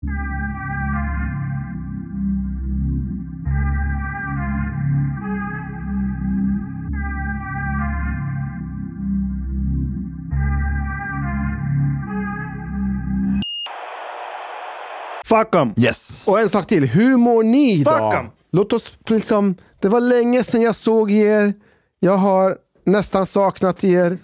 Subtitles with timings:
[0.00, 0.10] Fuck
[15.54, 15.74] 'em!
[15.76, 16.22] Yes.
[16.26, 16.88] Och en sak till.
[16.88, 18.14] Hur mår ni Fuck idag?
[18.14, 18.26] 'em!
[18.52, 19.54] Låt oss liksom...
[19.80, 21.54] Det var länge sedan jag såg er.
[22.00, 24.18] Jag har nästan saknat er.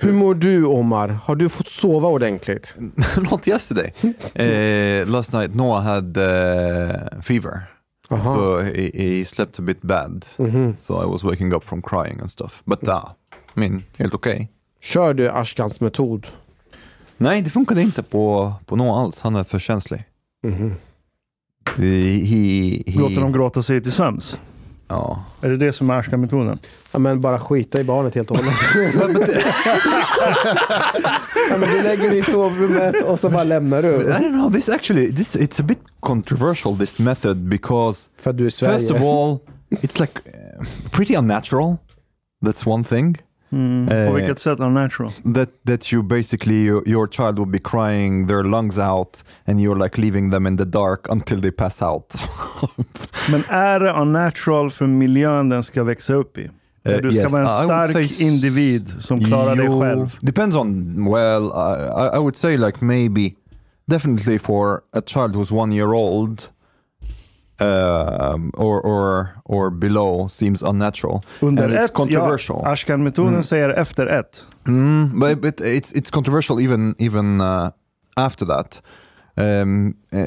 [0.00, 1.08] Hur mår du Omar?
[1.08, 2.74] Har du fått sova ordentligt?
[3.30, 3.92] Not yesterday.
[4.02, 7.62] Uh, last night Noah had uh, fever.
[8.10, 8.34] Aha.
[8.34, 10.26] So he, he slept a bit bad.
[10.78, 12.62] So I was waking up from crying and stuff.
[12.64, 13.12] But uh,
[13.56, 14.48] I mean, helt okej.
[14.80, 16.26] Kör du Ashkans metod?
[17.16, 19.20] Nej, det funkade inte på, på Noah alls.
[19.20, 20.04] Han är för känslig.
[21.76, 21.86] Det,
[22.24, 24.38] he, he, Låter dem gråta sig till sömns.
[24.88, 25.24] Ja.
[25.40, 26.58] Är det det som är Ashka-metoden?
[26.92, 28.54] Ja, men bara skita i barnet helt och hållet.
[31.50, 33.98] ja, men du lägger det i sovrummet och så bara lämnar I du.
[33.98, 38.44] don't know, this actually, this it's a bit controversial, this method, because För att du
[38.44, 38.78] är i Sverige.
[38.78, 39.38] first of all,
[39.70, 41.76] it's like uh, pretty unnatural.
[42.44, 43.18] That's one thing.
[43.52, 43.88] Mm.
[43.88, 44.08] Eh.
[44.08, 45.10] På vilket sätt unnatural?
[45.34, 49.82] that that you basically your, your child will be crying their lungs out and you're
[49.84, 52.14] like leaving them in the dark until they pass out
[53.30, 56.44] Men är det unnatural för miljön den ska växa upp i?
[56.84, 60.16] Eh, du ska yes, vara en would stark individ som klarar dig You- själv.
[60.20, 63.30] depends on well I- I would say like maybe
[63.86, 66.42] definitely for a child who's one year old
[67.60, 73.68] um, or or or below seems unnatural Under and it's ett, controversial ja, Ashkan-metoden säger
[73.68, 74.46] efter ett.
[74.66, 77.70] Mm, but, but it's it's controversial even even uh,
[78.16, 78.82] after that.
[79.36, 80.18] Um, uh,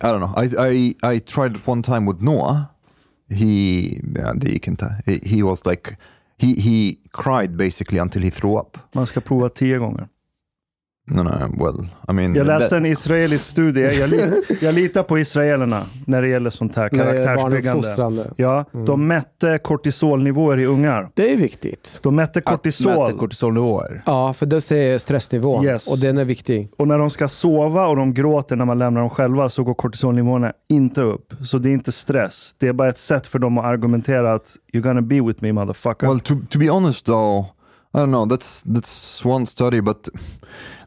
[0.00, 0.34] I don't know.
[0.36, 2.68] I, I I tried it one time with Noah.
[3.28, 5.02] He yeah, det gick inte.
[5.06, 5.96] He, he was like
[6.38, 8.78] he he cried basically until he threw up.
[8.94, 10.08] Man ska prova tio gånger.
[11.12, 11.64] No, no.
[11.64, 13.80] Well, I mean, Jag läste that- en israelisk studie.
[14.00, 18.30] Jag, li, jag litar på israelerna när det gäller sånt här karaktärsbyggande.
[18.36, 21.10] Ja, de mätte kortisolnivåer i ungar.
[21.14, 21.98] Det är viktigt.
[22.02, 22.92] De mätte Att kortisol.
[23.06, 24.02] mäta kortisolnivåer.
[24.06, 25.88] Ja, för det är stressnivån Yes.
[25.92, 26.70] och den är viktig.
[26.78, 29.74] Och när de ska sova och de gråter när man lämnar dem själva så går
[29.74, 31.34] kortisolnivåerna inte upp.
[31.42, 32.54] Så det är inte stress.
[32.58, 35.52] Det är bara ett sätt för dem att argumentera att you're gonna be with me
[35.52, 36.06] motherfucker.
[36.06, 37.46] Well, to to be honest though,
[37.94, 38.26] I don't know.
[38.28, 40.08] That's that's one study, but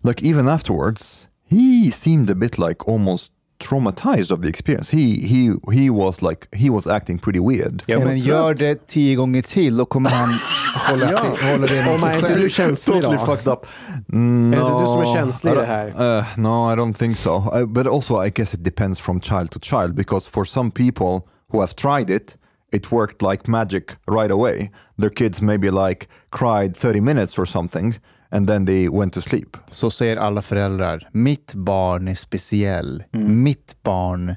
[0.03, 4.90] like even afterwards, he seemed a bit like almost traumatized of the experience.
[4.90, 7.84] He he he was like he was acting pretty weird.
[7.88, 10.30] Ja, men gör det tio gånger till och kommer han
[10.88, 13.25] hålla, sig, hålla det Om mot är sig inte du känslig Totally då?
[13.25, 13.66] fucked up.
[14.08, 16.18] No, Är det du som är känslig i I det don't- här?
[16.20, 17.59] Uh, no, I don't think so.
[17.62, 21.22] I, but also, I guess it depends from child to child because for some people
[21.53, 22.35] who have tried it,
[22.74, 24.72] it worked like magic right away.
[25.00, 27.96] Their kids maybe like cried 30 minutes or something,
[28.33, 29.57] and then they went to sleep.
[29.71, 31.09] Så säger alla föräldrar.
[31.11, 33.03] Mitt barn är speciell.
[33.27, 34.29] Mitt barn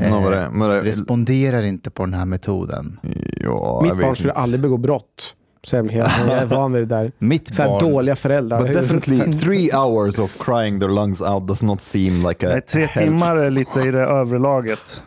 [0.00, 3.00] eh, No, but I- responderar inte på den här metoden.
[3.44, 4.40] Ja, Mitt barn skulle inte.
[4.40, 5.34] aldrig begå brott.
[5.72, 5.92] Helt.
[5.92, 7.12] Jag är van vid det där.
[7.18, 7.90] Mitt Så här barn.
[7.92, 8.58] dåliga föräldrar.
[8.62, 12.60] But definitely three hours of crying their lungs out does not seem like a Nej,
[12.62, 15.02] tre health- timmar är lite i det övre laget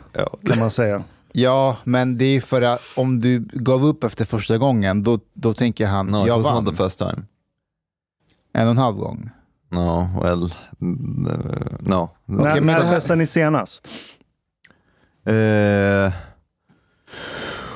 [0.50, 1.03] kan man säga.
[1.31, 5.53] Ja, men det är för att om du gav upp efter första gången, då, då
[5.53, 6.63] tänker han, No, it jag was vann.
[6.63, 7.22] not the first time.
[8.53, 9.30] En och en halv gång.
[9.69, 10.40] No, well,
[11.80, 12.09] no.
[12.25, 13.88] när men när det här- testade ni senast?
[15.28, 15.34] Uh,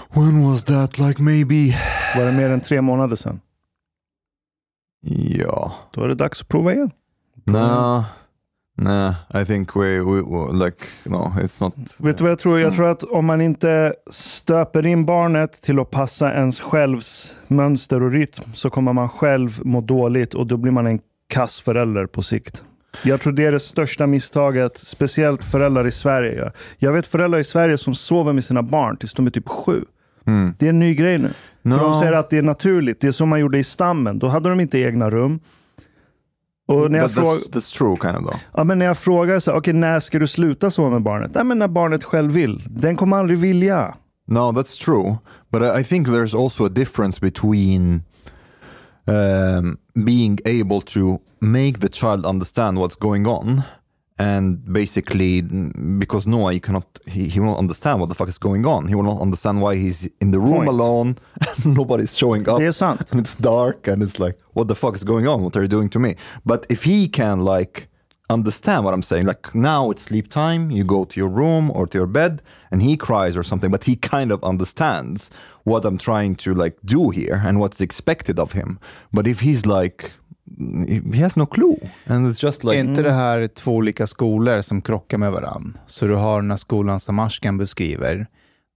[0.10, 1.00] when was that?
[1.00, 1.76] Like maybe...
[2.16, 3.40] Var det mer än tre månader sedan?
[5.30, 5.74] Ja.
[5.94, 6.92] Då är det dags att prova igen.
[7.44, 8.04] No,
[8.78, 9.14] no.
[9.42, 11.74] I think we, we, we like no, it's not.
[12.00, 12.60] Vet du vad jag tror?
[12.60, 18.04] Jag tror att om man inte stöper in barnet till att passa ens självs mönster
[18.04, 21.00] och rytm så kommer man själv må dåligt och då blir man en
[21.30, 22.64] kass förälder på sikt.
[23.04, 26.52] Jag tror det är det största misstaget, speciellt föräldrar i Sverige gör.
[26.78, 29.86] Jag vet föräldrar i Sverige som sover med sina barn tills de är typ sju.
[30.28, 30.54] Mm.
[30.60, 31.30] Det är en ny grej nu.
[31.64, 31.78] För No.
[31.78, 33.02] de säger att det är naturligt.
[33.02, 34.20] Det är som man gjorde i stammen.
[34.20, 35.40] Då hade de inte egna rum.
[36.68, 37.26] Och när jag, But fråg...
[37.26, 40.20] that's, that's true, kind of ja, men när jag frågar så här, okej, när ska
[40.20, 41.32] du sluta sova med barnet?
[41.36, 42.64] Nej, men när barnet själv vill.
[42.70, 43.96] Den kommer aldrig vilja.
[44.28, 45.18] No, that's true.
[45.52, 48.04] But I, I think there's also a difference between
[49.06, 53.62] um, being able to make the child understand what's going on
[54.20, 55.42] and basically
[56.00, 58.88] because Noah you cannot he, he will not understand what the fuck is going on.
[58.88, 60.70] He will not understand why he's in the room Point.
[60.70, 61.16] alone
[61.48, 62.60] and nobody's showing up.
[62.60, 63.12] Det är sant.
[63.12, 65.44] and it's dark and it's like what the fuck is going on?
[65.44, 66.16] What are you doing to me?
[66.46, 67.88] But if he can like
[68.30, 71.88] understand what i'm saying like now it's sleep time you go to your room or
[71.88, 72.42] to your bed
[72.72, 75.30] and he cries or something but he kind of understands
[75.64, 78.80] what i'm trying to like do here and what's expected of him.
[79.14, 80.12] But if he's like
[81.14, 81.76] he has no clue.
[82.06, 85.78] And it's just like, är inte det här två olika skolor som krockar med varann?
[85.88, 88.28] Så du har den här skolan som Ashkan beskriver.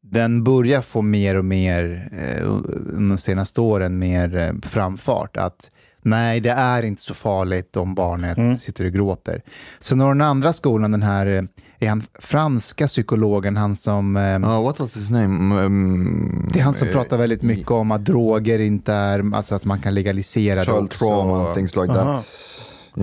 [0.03, 2.47] Den börjar få mer och mer, eh,
[2.93, 5.37] de senaste åren, mer eh, framfart.
[5.37, 9.41] Att nej, det är inte så farligt om barnet sitter och gråter.
[9.79, 11.43] Sen har den andra skolan, den här eh,
[11.85, 14.15] är han franska psykologen, han som...
[14.17, 15.55] Oh, what was his name?
[15.65, 19.65] Um, det är han som pratar väldigt mycket om att droger inte är, alltså att
[19.65, 20.99] man kan legalisera det child också.
[21.05, 22.15] trauma and things like Aha.
[22.15, 22.25] that.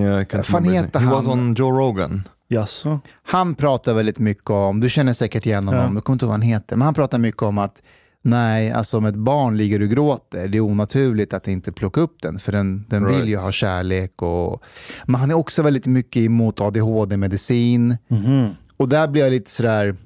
[0.01, 1.07] Yeah, Fan heter name.
[1.11, 1.39] He was han?
[1.41, 2.23] on Joe Rogan.
[2.49, 3.01] Jaså?
[3.23, 5.95] Han pratar väldigt mycket om, du känner säkert igen honom, Ja.
[5.95, 7.83] jag kommer inte ihåg vad han heter, men han pratar mycket om att
[8.23, 12.17] nej, alltså om ett barn ligger och gråter, det är onaturligt att inte plocka upp
[12.23, 13.21] den, för den, den Right.
[13.21, 14.23] vill ju ha kärlek.
[14.23, 14.63] Och,
[15.07, 17.97] men han är också väldigt mycket emot ADHD-medicin.
[18.09, 18.49] Mhm.
[18.79, 19.97] Och där blir jag lite sådär,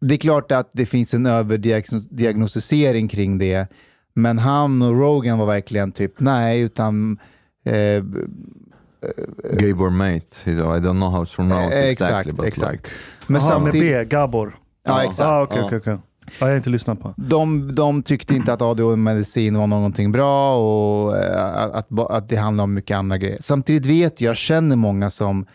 [0.00, 3.66] det är klart att det finns en överdiagnostisering kring det,
[4.14, 7.18] men han och Rogan var verkligen typ, nej, utan
[7.66, 8.04] eh,
[9.52, 10.26] Gabor Mate.
[10.44, 12.72] He's, I don't know how to pronounce Eh, exactly, exakt, but exakt.
[12.72, 12.88] like,
[13.26, 13.80] men med samtidigt,
[14.10, 14.56] B, Gabor.
[14.86, 15.20] Ja, exakt.
[15.20, 15.76] Ah, okej, Ja.
[15.76, 15.98] okej.
[16.26, 17.14] Ja, jag har inte lyssnat på.
[17.16, 22.36] De, de tyckte inte att ADHD-medicin var någonting bra och eh, att, att, att det
[22.36, 23.38] handlar om mycket andra grejer.
[23.40, 25.46] Samtidigt vet jag, jag känner många som,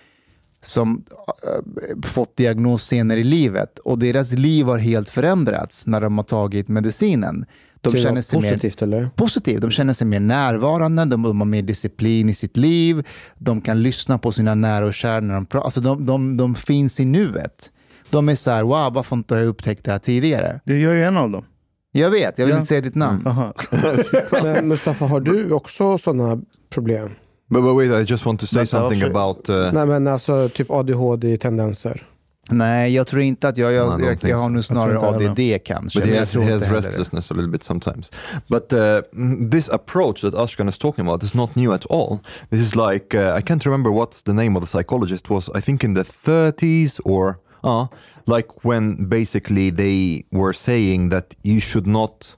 [0.62, 1.04] som
[1.44, 6.26] eh, fått diagnos senare i livet och deras liv har helt förändrats när de har
[6.26, 7.46] tagit medicinen.
[7.82, 9.10] De känner sig mer positivt eller?
[9.16, 9.62] positivt.
[9.62, 13.08] De känner sig mer närvarande, de, de har mer disciplin i sitt liv,
[13.38, 15.66] de kan lyssna på sina nära och kära när de pratar.
[15.66, 17.72] Alltså de, de, de finns i nuet.
[18.10, 20.60] De är så här, wow, varför inte har jag upptäckt det här tidigare?
[20.66, 21.46] Det gör ju en av dem.
[21.92, 22.58] Jag vet, jag vill Ja.
[22.58, 23.28] inte säga ditt namn.
[23.28, 23.54] Aha.
[24.44, 27.10] Men Mustafa, har du också sådana problem?
[27.50, 29.50] But, but wait, I just want to say Vänta, something varför- about...
[29.50, 32.04] Uh, Nej men alltså typ ADHD-tendenser.
[32.52, 34.96] Nej, jag tror inte att jag, I don't jag, jag, think jag har nog snarare
[34.96, 35.56] inte heller.
[35.56, 36.00] ADD kanske.
[36.00, 36.88] But men he jag has, tror he inte has heller det.
[36.88, 38.12] restlessness a little bit sometimes.
[38.48, 38.80] But uh,
[39.14, 42.20] mm, this approach that Ashkan is talking about is not new at all.
[42.50, 45.62] This is like, uh, I can't remember what the name of the psychologist was, I
[45.62, 47.86] think in the 30s or, uh,
[48.26, 52.36] like when basically they were saying that you should not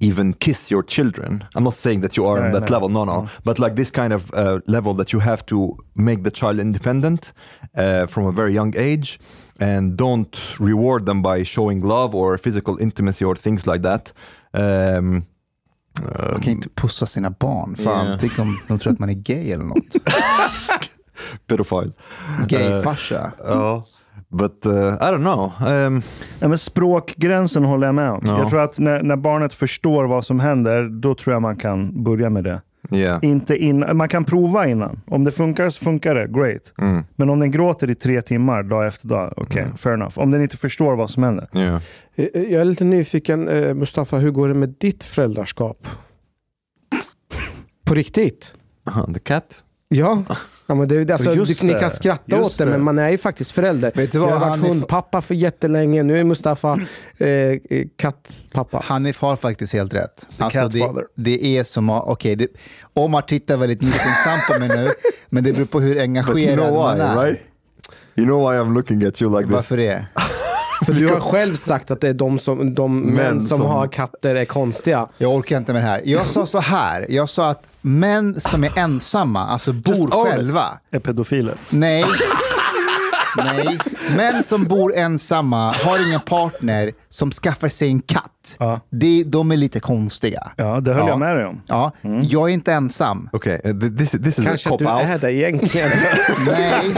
[0.00, 1.44] even kiss your children.
[1.54, 3.28] I'm not saying that you are on No, that no, level, no, no, no.
[3.44, 7.32] but like this kind of uh, level that you have to make the child independent
[7.76, 9.18] uh, from a very young age
[9.60, 14.12] and don't reward them by showing love or physical intimacy or things like that.
[14.54, 15.22] Um,
[16.32, 17.76] Man kan inte pussa sina barn.
[17.76, 18.18] Fan, Yeah.
[18.20, 19.96] tänk om de tror att man är gay eller något.
[21.46, 21.92] pedophile.
[22.48, 23.32] Gayfarsa.
[23.44, 23.86] Ja,
[24.30, 25.52] but uh, I don't know.
[25.68, 26.02] Um,
[26.40, 28.20] Ja, men språkgränsen håller jag med om.
[28.24, 28.38] Ja.
[28.38, 32.04] Jag tror att när, när barnet förstår vad som händer, då tror jag man kan
[32.04, 32.60] börja med det.
[32.92, 33.18] yeah.
[33.24, 35.00] Inte in, man kan prova innan.
[35.06, 36.72] Om det funkar så funkar det, great.
[36.80, 40.18] Mm, Men om den gråter i tre timmar dag efter dag, okej, fair enough.
[40.18, 41.48] Om den inte förstår vad som händer.
[41.54, 41.82] yeah.
[42.16, 45.86] Eh, Jag är lite nyfiken, eh, Mustafa, hur går det med ditt föräldraskap?
[47.84, 48.54] På riktigt?
[48.86, 49.62] Uh-huh, the cat?
[49.90, 50.22] Ja,
[50.66, 51.80] ja men det, alltså, du, ni det.
[51.80, 52.70] kan skratta Just åt det, det.
[52.70, 53.92] men man är ju faktiskt förälder.
[53.94, 56.80] Vet du jag vad, har varit hundpappa för jättelänge, nu är Mustafa
[57.20, 57.58] eh, eh,
[57.96, 58.82] kattpappa.
[58.84, 60.26] Hanif har faktiskt helt rätt.
[60.38, 62.48] Alltså det, det är som att, okej, det-
[62.94, 64.90] Omar tittar väldigt misstänksamt på mig nu,
[65.28, 67.24] men det beror på hur But you engagerad know man why, är.
[67.26, 67.40] right?
[68.16, 69.52] You know why I'm looking at you like this?
[69.54, 70.06] Varför det?
[70.94, 73.86] För du har själv sagt att det är de, som, de män som, som- har
[73.86, 75.08] katter är konstiga.
[75.18, 76.02] Jag orkar inte med det här.
[76.04, 80.98] Jag sa så här, jag sa att män som är ensamma, alltså bor själva, Är
[80.98, 81.54] pedofiler.
[81.70, 82.04] Nej.
[83.44, 83.78] Nej.
[84.16, 88.56] Män som bor ensamma, har ingen partner, som skaffar sig en katt.
[88.58, 88.80] Ja.
[88.90, 90.52] Det, de är lite konstiga.
[90.56, 91.08] Ja, det höll Ja.
[91.08, 91.62] jag med dig om.
[91.66, 93.28] Ja, Jag är inte ensam.
[93.32, 95.02] Okay, uh, th- this this is Kanske a att cop du out.
[95.02, 95.90] är det egentligen.
[96.46, 96.94] Nej.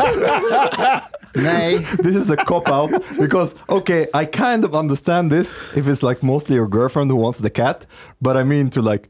[1.35, 1.87] Nej.
[2.03, 6.23] This is a cop out because okay, I kind of understand this if it's like
[6.27, 7.87] mostly your girlfriend who wants the cat,
[8.19, 9.05] but I mean to like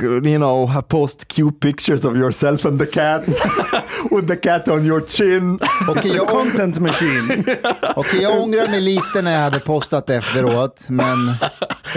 [0.00, 3.26] you know post cute pictures of yourself and the cat
[4.10, 5.58] with the cat on your chin.
[5.88, 7.44] A jag, content machine.
[7.96, 11.18] okej, jag ångrar mig lite när jag hade postat efteråt, men,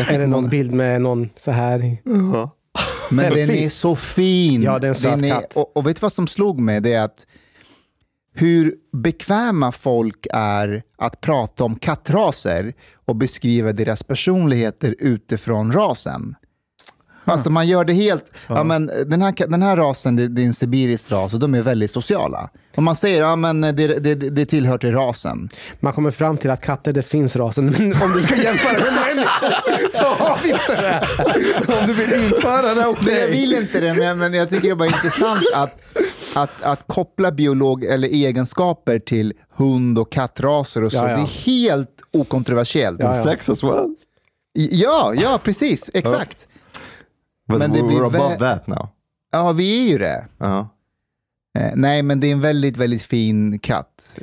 [0.09, 1.97] är det någon bild med någon så här?
[3.11, 4.61] men den är så fin.
[4.61, 5.55] Ja, det är en söt Den katt.
[5.55, 6.81] och, och vet du vad som slog mig?
[6.81, 7.25] Det är att
[8.33, 12.73] hur bekväma folk är att prata om kattraser
[13.05, 16.35] och beskriva deras personligheter utifrån rasen.
[17.39, 18.63] Alltså man gör det helt, ja.
[18.63, 21.61] men den, här, den här rasen, det, det är en sibirisk ras och de är
[21.61, 22.49] väldigt sociala.
[22.75, 25.49] Om man säger, ja men det, det, det tillhör till rasen.
[25.79, 27.65] Man kommer fram till att katter, det finns rasen.
[27.77, 31.07] Men om du ska jämföra med människor så har vi inte det.
[31.81, 33.31] Om du vill införa det, Nej, jag okej.
[33.31, 35.79] vill inte det, men jag, men jag tycker det är bara intressant att,
[36.35, 40.97] att, att koppla biolog eller egenskaper till hund och kattraser och så.
[40.97, 41.15] Ja, ja.
[41.15, 42.99] Det är helt okontroversiellt.
[42.99, 43.23] Ja.
[43.23, 43.95] Sex as well.
[44.53, 45.89] Ja, ja, precis.
[45.93, 46.47] Exakt.
[47.49, 48.87] But Men det we're, above that now.
[49.31, 50.25] Ja, vi är ju det.
[51.57, 54.15] Eh, nej, men det är en väldigt, väldigt fin katt.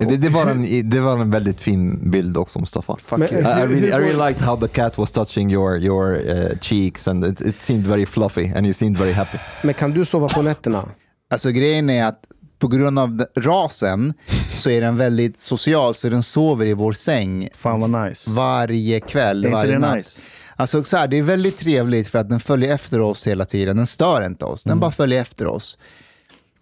[0.00, 2.96] Eh, Det, det, var en, det var en väldigt fin bild också Mustafa.
[3.04, 3.40] fuck Men, you.
[3.40, 7.08] I, I, really, I really liked how the cat was touching your, your uh, cheeks
[7.08, 9.38] and it, it seemed very fluffy and you seemed very happy.
[9.62, 10.88] Men kan du sova på nätterna?
[11.30, 12.24] Alltså grejen är att
[12.58, 14.14] på grund av rasen
[14.54, 18.30] så är den väldigt social, så den sover i vår säng Fan vad nice.
[18.30, 19.96] varje kväll, varje det natt.
[19.96, 20.20] nice?
[20.56, 23.76] Alltså så här, det är väldigt trevligt för att den följer efter oss hela tiden.
[23.76, 24.72] Den stör inte oss, Mm.
[24.76, 25.78] den bara följer efter oss.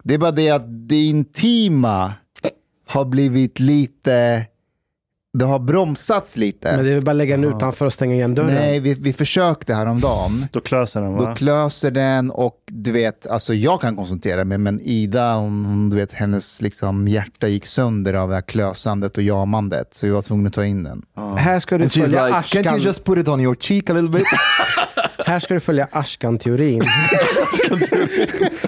[0.03, 2.13] Det är bara det att det intima
[2.87, 4.45] har blivit lite,
[5.33, 6.75] det har bromsats lite.
[6.75, 8.53] Men det är väl bara att lägga den utanför och stänga igen dörren?
[8.53, 10.45] Nej, vi, vi försökte häromdagen.
[10.51, 11.35] Då klöser den Då va?
[11.35, 15.95] klöser den och du vet, alltså jag kan koncentrera mig, men Ida, hon, hon, du
[15.95, 19.93] vet, hennes liksom hjärta gick sönder av det här klösandet och jamandet.
[19.93, 21.01] Så jag var tvungen att ta in den.
[21.37, 22.63] Här ska du And följa like, Ashkan.
[22.63, 24.27] can't you just put it on your cheek a little bit?
[25.25, 26.83] Här ska du följa Ashkan-teorin.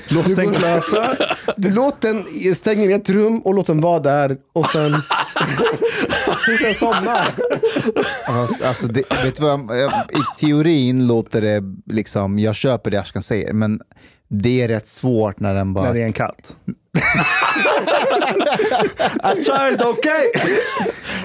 [0.10, 1.16] Låt den klösa.
[1.58, 4.92] Du låt den stänga in i ett rum och låt den vara där och sen...
[6.46, 7.28] Tills den somnar.
[8.26, 12.98] Alltså, alltså det, vet du vad, jag- I teorin låter det liksom, jag köper det
[13.02, 13.82] Ashkan säger, men
[14.28, 15.86] det är rätt svårt när den bara...
[15.86, 16.56] När det är en katt.
[19.38, 20.24] I tried, okay.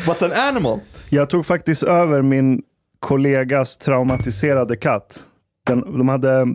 [0.06, 0.80] But an animal.
[1.08, 2.62] Jag tog faktiskt över min
[3.00, 5.18] kollegas traumatiserade katt.
[5.66, 6.46] Den, de, hade,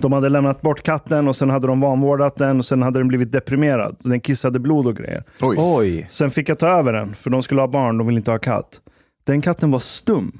[0.00, 3.08] de hade lämnat bort katten och sen hade de vanvårdat den och sen hade den
[3.08, 3.96] blivit deprimerad.
[4.00, 5.24] Den kissade blod och grejer.
[5.40, 5.56] Oj.
[5.58, 8.30] Oj, Sen fick jag ta över den, för de skulle ha barn, de ville inte
[8.30, 8.80] ha katt.
[9.24, 10.38] Den katten var stum.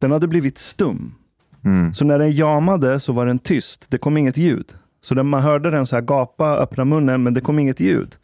[0.00, 1.14] Den hade blivit stum.
[1.64, 1.94] Mm.
[1.94, 3.86] Så när den jamade så var den tyst.
[3.88, 4.74] Det kom inget ljud.
[5.02, 8.16] Så när man hörde den så här gapa, öppna munnen, men det kom inget ljud.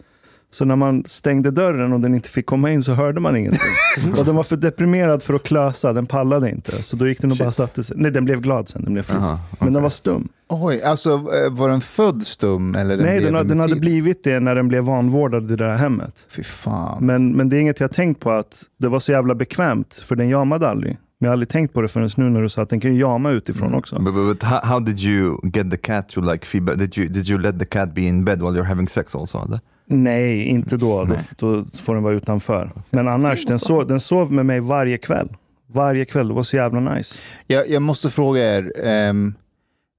[0.57, 3.61] Så när man stängde dörren och den inte fick komma in så hörde man ingenting.
[4.19, 6.73] och den var för deprimerad för att klösa, den pallade inte.
[6.73, 7.97] Så då gick den och bara satte sig.
[8.01, 9.23] Nej, den blev glad sen, den blev frisk.
[9.23, 10.29] Aha, Men den var stum.
[10.49, 12.75] oj, alltså eh, var den född stum?
[12.75, 15.77] Eller den Nej, den, den hade blivit det när den blev vanvårdad i det där
[15.77, 16.15] hemmet.
[16.29, 17.07] Fy fan.
[17.07, 20.17] Men, men det är inget jag tänkt på att det var så jävla bekvämt, för
[20.17, 20.93] den jamade aldrig.
[20.93, 22.95] Men jag har aldrig tänkt på det förrän nu när du sa att den kan
[22.95, 23.99] ju jama utifrån också.
[23.99, 26.79] But, but, but how, how did you get the cat to like feedback?
[26.79, 29.45] Did you did you let the cat be in bed while you're having sex also?
[29.45, 29.61] eller?
[29.89, 31.05] Nej, inte då.
[31.05, 32.71] Då, då får den vara utanför.
[32.91, 35.29] Men annars, den sov, den sov med mig varje kväll.
[35.67, 37.15] Varje kväll, det var så jävla nice.
[37.47, 38.73] Jag, jag måste fråga er.
[38.85, 39.35] ehm,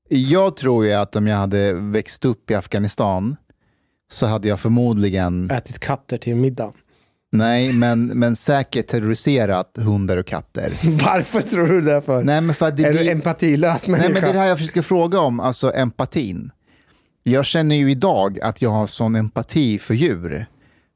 [0.10, 3.36] jag tror ju att om jag hade växt upp i Afghanistan
[4.12, 6.72] så hade jag förmodligen, Ätit katter till middag.
[7.32, 10.72] nej, men, men säkert terroriserat hundar och katter.
[11.06, 12.24] Varför tror du det för?
[12.24, 14.13] Nej, men för att det är du blir- empatilös Nej, människa?
[14.13, 16.51] men det är det här jag försöker fråga om, alltså empatin.
[17.31, 20.46] Jag känner ju idag att jag har sån empati för djur.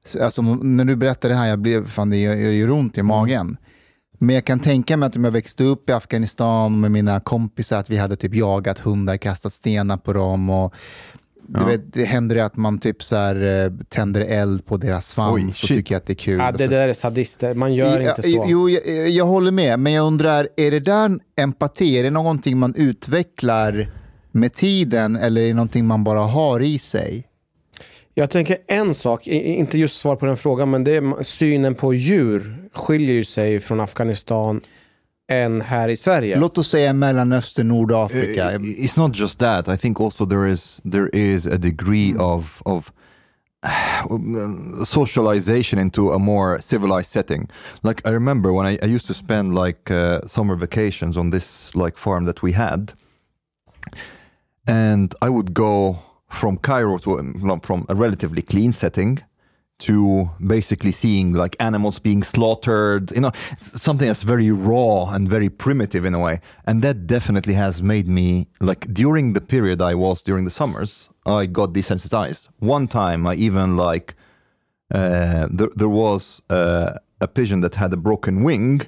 [0.06, 3.58] Så, Alltså, när du berättar det här, jag blev, fan, det gör, ont i magen.
[4.20, 7.78] Men jag kan tänka mig att om jag växte upp i Afghanistan med mina kompisar,
[7.78, 10.50] att vi hade typ jagat hundar, kastat stenar på dem.
[10.50, 10.74] Och,
[11.48, 15.36] du vet, det händer att man typ så här, eh, tänder eld på deras svans
[15.36, 16.40] Oj, och tycker att det är kul.
[16.40, 17.54] ja, det där är sadister.
[17.54, 18.46] Man gör Ja, inte så.
[18.48, 22.58] Jo, jag, jag håller med, men jag undrar, är det där empati, är det någonting
[22.58, 23.88] man utvecklar
[24.32, 27.28] med tiden eller är det någonting man bara har i sig?
[28.14, 31.94] Jag tänker en sak, inte just svar på den frågan, men det är synen på
[31.94, 34.62] djur skiljer ju sig från Afghanistan
[35.32, 36.40] än här i Sverige.
[36.40, 38.52] Låt oss säga Mellanöstern, Nordafrika.
[38.52, 39.68] Uh, It's not just that.
[39.68, 42.92] I think also there is there is a degree of of
[44.10, 47.50] uh, socialization into a more civilized setting.
[47.82, 51.76] Like I remember when I, I used to spend like uh, summer vacations on this
[51.76, 52.94] like farm that we had,
[54.68, 56.00] and I would go
[56.30, 59.22] from Cairo to from a relatively clean setting
[59.82, 65.50] to basically seeing like animals being slaughtered, you know, something that's very raw and very
[65.50, 66.40] primitive in a way.
[66.66, 71.10] And that definitely has made me like during the period I was during the summers,
[71.26, 72.48] I got desensitized.
[72.60, 74.16] One time I even like
[74.94, 78.82] uh, there, there was uh, a pigeon that had a broken wing.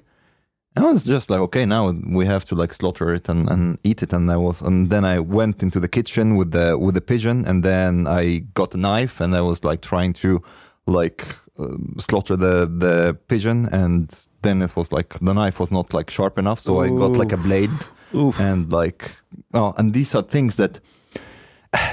[0.75, 3.77] And I was just like, okay, now we have to like slaughter it and, and
[3.83, 4.11] eat it.
[4.11, 7.45] And I was, and then I went into the kitchen with the with the pigeon,
[7.45, 10.41] and then I got a knife and I was like trying to
[10.87, 14.09] like uh, slaughter the the pigeon, and
[14.41, 17.31] then it was like the knife was not like sharp enough, so I got like
[17.31, 17.69] a blade,
[18.15, 18.39] Oof.
[18.39, 19.11] and like,
[19.53, 20.79] oh, and these are things that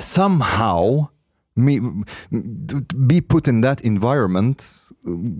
[0.01, 1.09] somehow
[1.57, 1.80] me
[3.09, 4.64] be put in that environment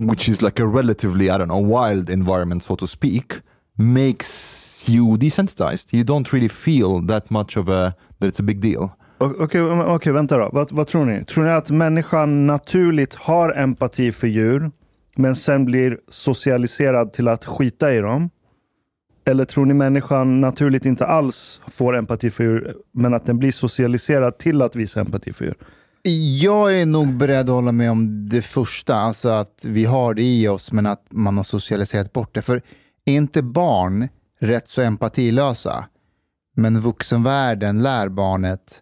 [0.09, 3.33] which is like a relatively i don't know wild environment so to speak
[3.77, 8.59] makes you desensitized you don't really feel that much of a that it's a big
[8.61, 8.89] deal
[9.19, 9.35] O-
[9.95, 10.49] Okej, vänta då.
[10.53, 11.25] Vad, vad tror ni?
[11.25, 14.71] Tror ni att människan naturligt har empati för djur,
[15.15, 18.29] men sen blir socialiserad till att skita i dem?
[19.25, 23.51] Eller tror ni människan naturligt inte alls får empati för djur, men att den blir
[23.51, 25.55] socialiserad till att visa empati för djur?
[26.39, 30.23] Jag är nog beredd att hålla med om det första, alltså att vi har det
[30.23, 32.41] i oss men att man har socialiserat bort det.
[32.41, 32.61] För
[33.05, 34.07] är inte barn
[34.39, 35.85] rätt så empatilösa?
[36.55, 38.81] Men vuxenvärlden lär barnet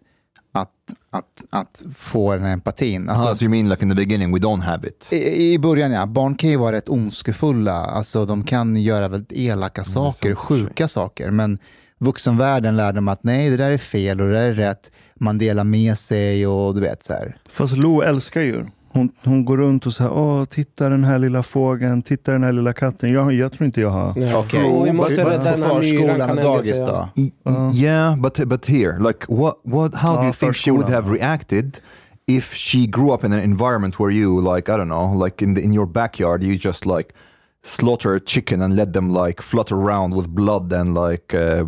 [0.52, 0.70] att,
[1.10, 3.08] att, att få den här empatin.
[3.08, 5.08] Alltså, Ah, so you mean like in the beginning we don't have it?
[5.12, 7.72] i, I början ja, barn kan ju vara rätt ondskefulla.
[7.72, 11.30] Alltså, de kan göra väldigt elaka saker, sjuka saker.
[11.30, 11.58] Men
[12.00, 14.90] vuxenvärlden lär dem att nej, det där är fel och det där är rätt.
[15.14, 17.36] Man delar med sig och du vet så här.
[17.48, 18.70] Fast Lo älskar djur.
[18.92, 22.52] Hon, hon går runt och säger åh, titta den här lilla fågeln, titta den här
[22.52, 23.12] lilla katten.
[23.12, 24.14] Jag, jag tror inte jag har.
[24.16, 24.38] Ja.
[24.38, 24.64] Okej.
[24.64, 27.08] Oh, vi måste På rädda den här myran, förskolan och dagis då?
[27.16, 29.94] Y- y- Yeah, but but here, like, what what?
[29.94, 31.78] How do you think she would have reacted
[32.26, 35.54] if she grew up in an environment where you, like, I don't know, like in
[35.54, 37.14] the, in your backyard, you just like
[37.62, 41.66] slaughter a chicken and let them like flutter around with blood and like uh,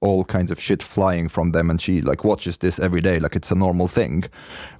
[0.00, 3.36] all kinds of shit flying from them, and she like watches this every day, like
[3.38, 4.24] it's a normal thing.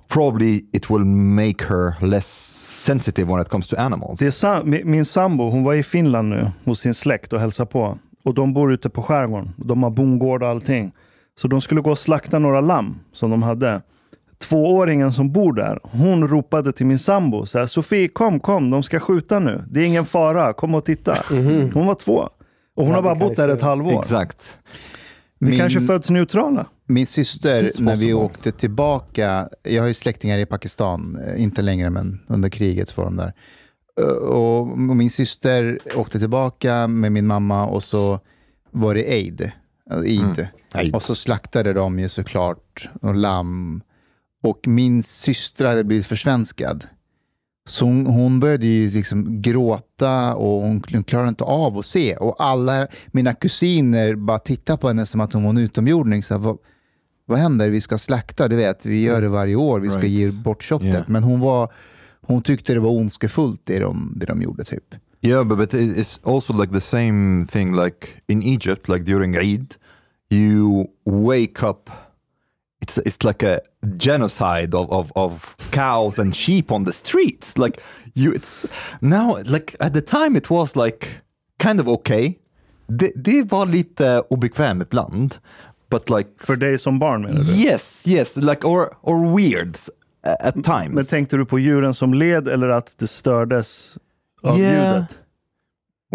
[0.09, 2.27] Probably it will make her less
[2.85, 4.19] sensitive when it comes to animals.
[4.19, 7.41] Det är sa- min, min sambo hon var i Finland nu hos sin släkt och
[7.41, 7.99] hälsade på.
[8.25, 9.53] Och de bor ute på skärgården.
[9.57, 10.93] De har bondgård och allting.
[11.37, 13.83] Så de skulle gå och slakta några lamm som de hade.
[14.39, 17.47] Tvååringen som bor där, hon ropade till min sambo.
[17.47, 19.65] Så här, Sofie, kom, kom, de ska skjuta nu.
[19.71, 21.25] Det är ingen fara, kom och titta.
[21.75, 22.29] Hon var två.
[22.77, 24.01] Och hon har bara bott där ett halvår.
[24.01, 24.57] Exakt.
[25.39, 26.67] Vi Min- kanske föds neutrala.
[26.87, 31.91] Min syster, när vi åkte tillbaka, jag har ju släktingar i Pakistan, eh, inte längre
[31.91, 33.33] men under kriget var de där.
[34.01, 38.21] Eh, Och min syster åkte tillbaka med min mamma och så
[38.71, 39.41] var det Eid.
[39.91, 40.49] eh, Eid.
[40.75, 40.95] Eid.
[40.95, 43.83] Och så slaktade de ju såklart och lamm.
[44.45, 46.85] Och min syster hade blivit försvenskad.
[47.69, 52.17] Så hon, hon började ju liksom gråta och hon klarade inte av att se.
[52.17, 56.23] Och alla mina kusiner bara tittade på henne som att hon var en utomjording.
[56.23, 56.59] Så här, vad,
[57.27, 57.71] vad händer?
[57.71, 58.87] Vi ska slakta, du vet.
[58.87, 59.81] Vi gör det varje år.
[59.81, 60.13] Vi ska Right.
[60.13, 60.87] ge bort köttet.
[60.87, 61.05] Yeah.
[61.09, 61.73] Men hon, var,
[62.21, 64.95] hon tyckte det var ondskefullt det de, det de gjorde typ.
[65.23, 69.35] Yeah, but, but it- it's also like the same thing like in Egypt, like during
[69.37, 69.75] Eid,
[70.31, 71.91] you wake up.
[72.85, 73.61] It's it's like a
[73.97, 77.59] genocide of, of, of cows and sheep on the streets.
[77.59, 77.81] Like
[78.15, 78.67] you, it's
[79.01, 81.09] now like at the time it was like
[81.59, 82.35] kind of okay.
[82.87, 85.35] Det, det var lite obekväm ibland,
[85.91, 87.53] but like För dig som barn menar du?
[87.53, 89.79] yes, yes, like or or weird
[90.41, 90.89] at times.
[90.95, 93.99] Men tänkte du på djuren som led eller att det stördes
[94.43, 94.95] av Yeah.
[94.95, 95.19] ljudet?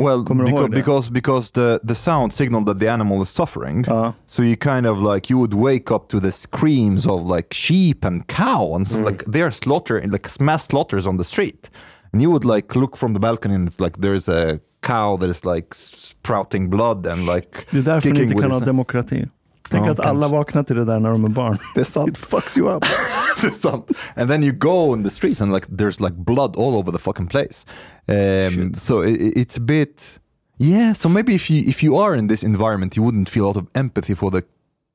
[0.03, 1.13] Well, Kommer du ihåg because det?
[1.13, 3.83] because because the the sound signal that the animal is suffering.
[3.87, 4.13] Ja.
[4.27, 8.05] So you kind of like you would wake up to the screams of like sheep
[8.05, 11.69] and cow and so like they're slaughtering like mass slaughters on the street,
[12.13, 15.29] and you would like look from the balcony and it's like there's a cow that
[15.29, 18.59] is like sprouting blood and like Det är därför ni kicking inte with kan ha
[18.59, 19.27] demokrati.
[19.71, 20.37] Tänk Ja, att alla kanske.
[20.37, 21.57] vaknar till det där när de är barn.
[21.75, 22.09] Det är sant.
[22.09, 22.83] It fucks you up.
[23.41, 23.91] It's sant.
[24.15, 26.97] and then you go in the streets and like there's like blood all over the
[26.99, 27.65] fucking place.
[28.07, 30.19] Um, so i i- it's a bit
[30.57, 30.93] yeah.
[30.93, 33.57] So maybe if you if you are in this environment, you wouldn't feel a lot
[33.57, 34.41] of empathy for the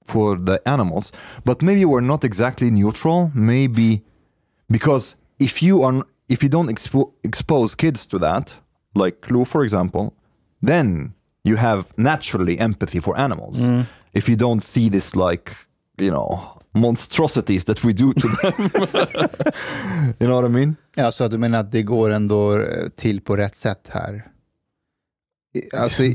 [0.07, 1.13] for the animals.
[1.45, 3.31] But maybe we're not exactly neutral.
[3.35, 4.03] Maybe
[4.69, 8.57] because if you are if you don't expo- expose kids to that,
[8.95, 10.13] like Lou for example,
[10.67, 11.13] then
[11.45, 13.59] you have naturally empathy for animals.
[14.15, 15.51] If you don't see this like
[15.99, 16.41] you know
[16.75, 18.53] monstrosities that we do to them,
[20.19, 20.77] you know what I mean?
[20.97, 24.27] Alltså du menar att det går ändå eh, till på rätt sätt här?
[25.77, 26.15] Alltså, vi,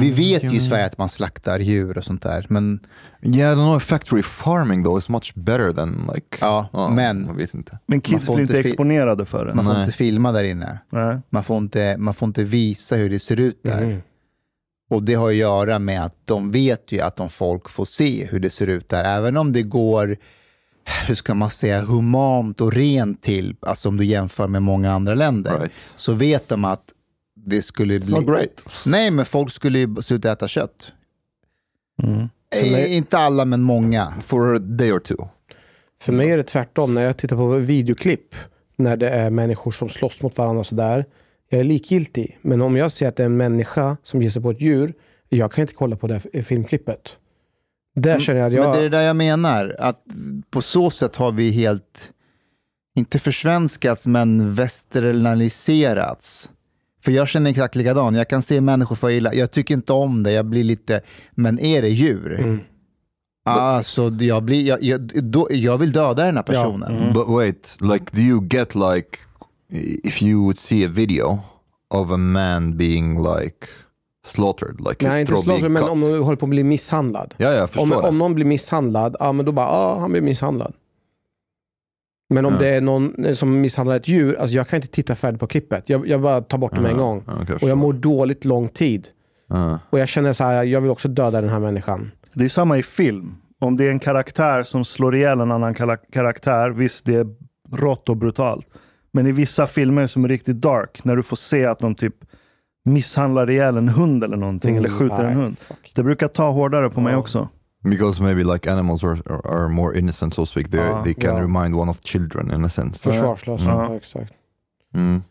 [0.00, 2.80] vi vet ju i Sverige att man slaktar djur och sånt där, men
[3.22, 3.78] Yeah, I don't know.
[3.80, 6.36] Factory farming though is much better than like.
[6.40, 7.78] Ja, men- jag vet inte.
[7.86, 9.54] Men Man kids blir inte exponerade för det.
[9.54, 9.82] man får Nej.
[9.82, 10.78] inte filma där inne.
[10.90, 11.18] Nej.
[11.30, 13.82] Man får inte, man får inte visa hur det ser ut där.
[13.82, 14.02] Mm.
[14.90, 18.24] Och det har att göra med att de vet ju att om folk får se
[18.24, 20.16] hur det ser ut där, även om det går,
[21.06, 25.14] hur ska man säga, humant och rent till, alltså om du jämför med många andra
[25.14, 25.72] länder, Right.
[25.96, 26.82] så vet de att
[27.36, 28.24] det skulle bli...
[28.24, 28.64] great.
[28.86, 30.92] Nej, men folk skulle ju sluta äta kött.
[32.02, 32.28] Mm.
[32.54, 34.14] För mig- Eh, Inte alla, men många.
[34.26, 35.14] For a day or two.
[36.02, 36.94] För mig är det tvärtom.
[36.94, 38.34] När jag tittar på videoklipp
[38.76, 41.04] när det är människor som slåss mot varandra sådär.
[41.48, 42.38] Jag är likgiltig.
[42.42, 44.94] Men om jag ser att det är en människa som ger sig på ett djur.
[45.28, 47.16] Jag kan inte kolla på det här filmklippet.
[47.94, 48.92] Där känner jag att Men det är jag...
[48.92, 50.02] det där jag menar, att
[50.50, 52.10] på så sätt har vi helt,
[52.96, 56.50] inte försvenskats, men västernaliserats.
[57.02, 58.14] För jag känner exakt likadan.
[58.14, 59.34] Jag kan se människor få illa.
[59.34, 60.32] Jag tycker inte om det.
[60.32, 62.38] Jag blir lite, men är det djur?
[62.38, 62.60] Mm.
[63.44, 67.12] Alltså, jag, blir, jag, jag, då, jag vill döda den här personen.
[67.12, 69.18] But wait, like, do you get like,
[70.04, 71.38] if you would see a video
[71.90, 73.66] of a man being like
[74.26, 75.90] slaughtered, like Nej, inte being men cut.
[75.92, 77.34] om de håller på att bli misshandlad.
[77.36, 77.96] Ja, jag Om, det.
[77.96, 80.74] om någon blir misshandlad, ja men då bara, ja han blir misshandlad.
[82.30, 82.58] Men om Ja.
[82.58, 85.88] det är någon som misshandlar ett djur, alltså jag kan inte titta färdigt på klippet.
[85.88, 87.24] Jag, jag bara tar bort det med en gång.
[87.48, 89.08] Jag Och jag mår dåligt lång tid.
[89.48, 89.78] Ja.
[89.90, 92.10] Och jag känner så här, jag vill också döda den här människan.
[92.32, 93.34] Det är samma i film.
[93.60, 97.26] Om det är en karaktär som slår ihjäl en annan kara- karaktär, visst det är
[97.72, 98.66] rått och brutalt.
[99.14, 102.14] Men i vissa filmer som är riktigt dark, när du får se att de typ
[102.84, 105.58] misshandlar ihjäl en hund eller någonting, eller skjuter en Mm, nej, hund.
[105.58, 105.92] fuck.
[105.94, 107.18] Det brukar ta hårdare på mig Ja.
[107.18, 107.48] också.
[107.84, 110.70] Because maybe like animals are, are, are more innocent, so to speak.
[110.70, 111.42] They, Ja, they can ja.
[111.42, 113.10] remind one of children in a sense.
[113.10, 113.62] Försvarslös.
[113.64, 113.84] Ja.
[113.90, 114.32] Ja, exakt.
[114.94, 115.22] Mm.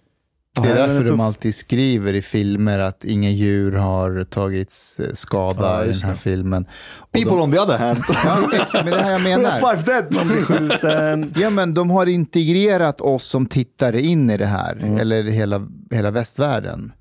[0.62, 5.62] Det är därför de alltid skriver i filmer att inga djur har tagits eh, skada
[5.62, 6.18] Ja, i den här det.
[6.18, 6.66] filmen.
[7.00, 8.38] Och People de, on the other hand, ja,
[8.74, 9.52] men det här jag menar.
[9.76, 10.06] five dead.
[10.16, 11.34] Man blir skjuten.
[11.36, 14.98] Ja, men de har integrerat oss som tittare in i det här, Mm.
[14.98, 16.92] eller hela, hela västvärlden.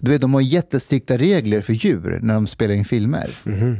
[0.00, 3.30] Du vet, de har jättestrikta regler för djur när de spelar in filmer.
[3.44, 3.76] Mhm.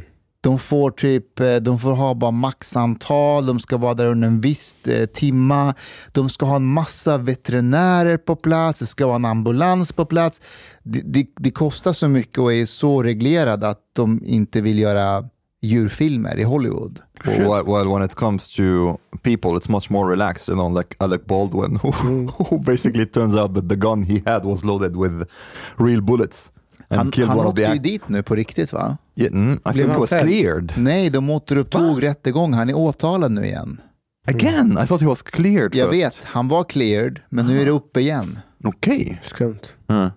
[0.47, 4.41] De får typ, eh, de får ha bara maxantal, de ska vara där under en
[4.41, 5.73] viss eh, timma,
[6.11, 10.41] de ska ha en massa veterinärer på plats, det ska vara en ambulans på plats.
[10.83, 15.29] Det, det, det kostar så mycket och är så reglerad att de inte vill göra
[15.61, 16.99] djurfilmer i Hollywood.
[17.25, 20.55] Well, well, when it comes to people, it's much more relaxed.
[20.55, 21.91] You know, like Alec Baldwin, who,
[22.49, 25.29] who basically turns out that the gun he had was loaded with
[25.77, 26.51] real bullets
[26.89, 28.97] and Han, killed han one of åkte the ju dit nu på riktigt va?
[29.19, 30.21] Yeah, mm, I Blev think it han was fälld?
[30.29, 32.53] cleared Nej, de återupptog rättegång.
[32.53, 33.81] Han är åtalad nu igen.
[34.27, 34.71] again.
[34.83, 35.75] I thought he was cleared.
[35.75, 36.03] Jag first.
[36.03, 38.39] vet, han var cleared, men nu är det uppe igen.
[38.63, 39.17] Okay.
[39.21, 39.75] Skumt.
[39.91, 40.09] Uh,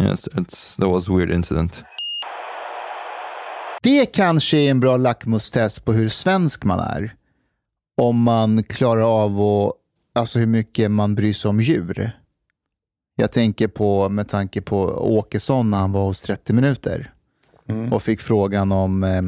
[0.00, 1.84] yes, it's that was a weird incident.
[3.82, 7.14] Det kanske är en bra lackmustest på hur svensk man är.
[7.96, 9.72] Om man klarar av att,
[10.14, 12.18] alltså hur mycket man bryr sig om djur.
[13.16, 14.82] Jag tänker på, med tanke på
[15.16, 17.11] Åkesson när han var hos 30 minuter
[17.72, 17.92] Mm.
[17.92, 19.22] och fick frågan om, eh,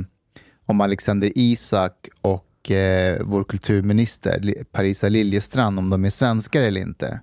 [0.67, 7.21] om Alexander Isak och eh, vår kulturminister Parisa Liljestrand, om de är svenskar eller inte.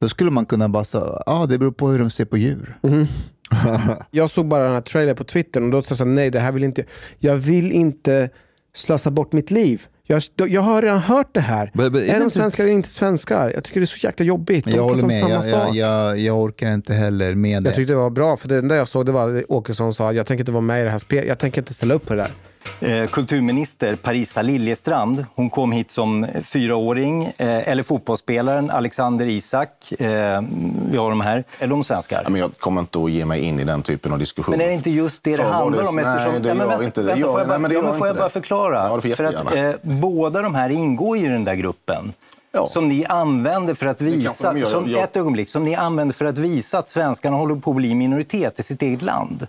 [0.00, 2.36] Då skulle man kunna bara säga, ja ah, det beror på hur de ser på
[2.36, 2.78] djur.
[4.10, 6.52] Jag såg bara den här trailern på Twitter och då sa jag nej det här
[6.52, 6.84] vill inte,
[7.18, 8.30] jag vill inte
[8.74, 9.86] slösa bort mitt liv.
[10.06, 11.70] Jag, jag har redan hört det här.
[11.74, 13.52] But, but är de svenskar eller inte svenskar?
[13.54, 14.64] Jag tycker det är så jäkla jobbigt.
[14.64, 17.68] De Jag håller med, jag, jag, jag, jag orkar inte heller med det.
[17.68, 20.12] Jag tyckte det var bra, för det enda jag såg det var att Åkesson sa
[20.12, 22.14] jag tänker inte vara med i det här spelet, jag tänker inte ställa upp på
[22.14, 22.30] det där.
[22.80, 25.24] Eh, kulturminister Parisa Liljestrand.
[25.34, 27.24] Hon kom hit som fyraåring.
[27.24, 29.92] Eh, eller fotbollsspelaren Alexander Isak.
[29.92, 30.42] Eh,
[30.90, 31.44] vi har de här.
[31.58, 32.20] Är de svenskar?
[32.24, 34.50] Ja, men jag kommer inte att ge mig in i den typen av diskussion.
[34.52, 35.96] Men är det inte just det det För handlar det- om?
[35.96, 37.06] nej, Eftersom, det Ja, men gör vänta, inte det.
[37.06, 38.30] vänta, får jag bara, nej, det ja, får jag bara det.
[38.30, 38.88] förklara?
[38.88, 42.12] Ja, det för att eh, båda de här ingår ju i den där gruppen.
[42.52, 42.66] Ja.
[42.66, 44.66] Som ni använder för att visa, gör.
[44.66, 47.94] som, ett ögonblick, som ni använder för att visa att svenskarna håller på att bli
[47.94, 49.46] minoritet i sitt eget land.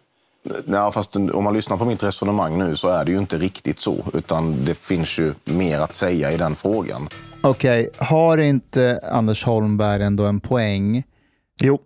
[0.66, 3.80] Nej, fast om man lyssnar på mitt resonemang nu så är det ju inte riktigt
[3.80, 4.06] så.
[4.14, 7.08] Utan det finns ju mer att säga i den frågan.
[7.42, 11.04] Okej, har inte Anders Holmberg ändå en poäng?
[11.62, 11.80] Jo,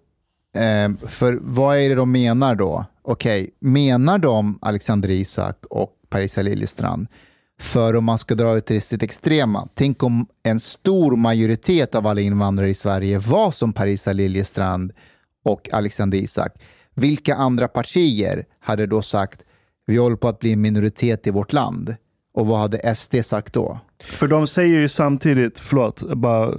[0.55, 2.85] Eh, för vad är det de menar då?
[3.01, 7.07] Okej, menar de Alexander Isak och Parisa Liljestrand?
[7.59, 12.07] För om man ska dra det till sitt extrema, tänk om en stor majoritet av
[12.07, 14.91] alla invandrare i Sverige var som Parisa Liljestrand
[15.45, 16.51] och Alexander Isak.
[16.99, 19.45] Vilka andra partier hade då sagt
[19.85, 21.95] vi håller på att bli en minoritet i vårt land?
[22.33, 23.79] Och vad hade SD sagt då?
[24.03, 26.53] för de säger ju samtidigt, förlåt, bara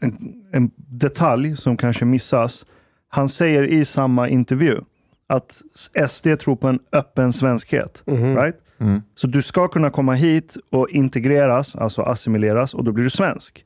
[0.00, 2.66] en, en detalj som kanske missas.
[3.08, 4.80] Han säger i samma intervju
[5.26, 5.62] att
[6.08, 8.02] SD tror på en öppen svenskhet.
[8.36, 8.56] Right?
[9.14, 13.64] Så du ska kunna komma hit och integreras, alltså assimileras, och då blir du svensk.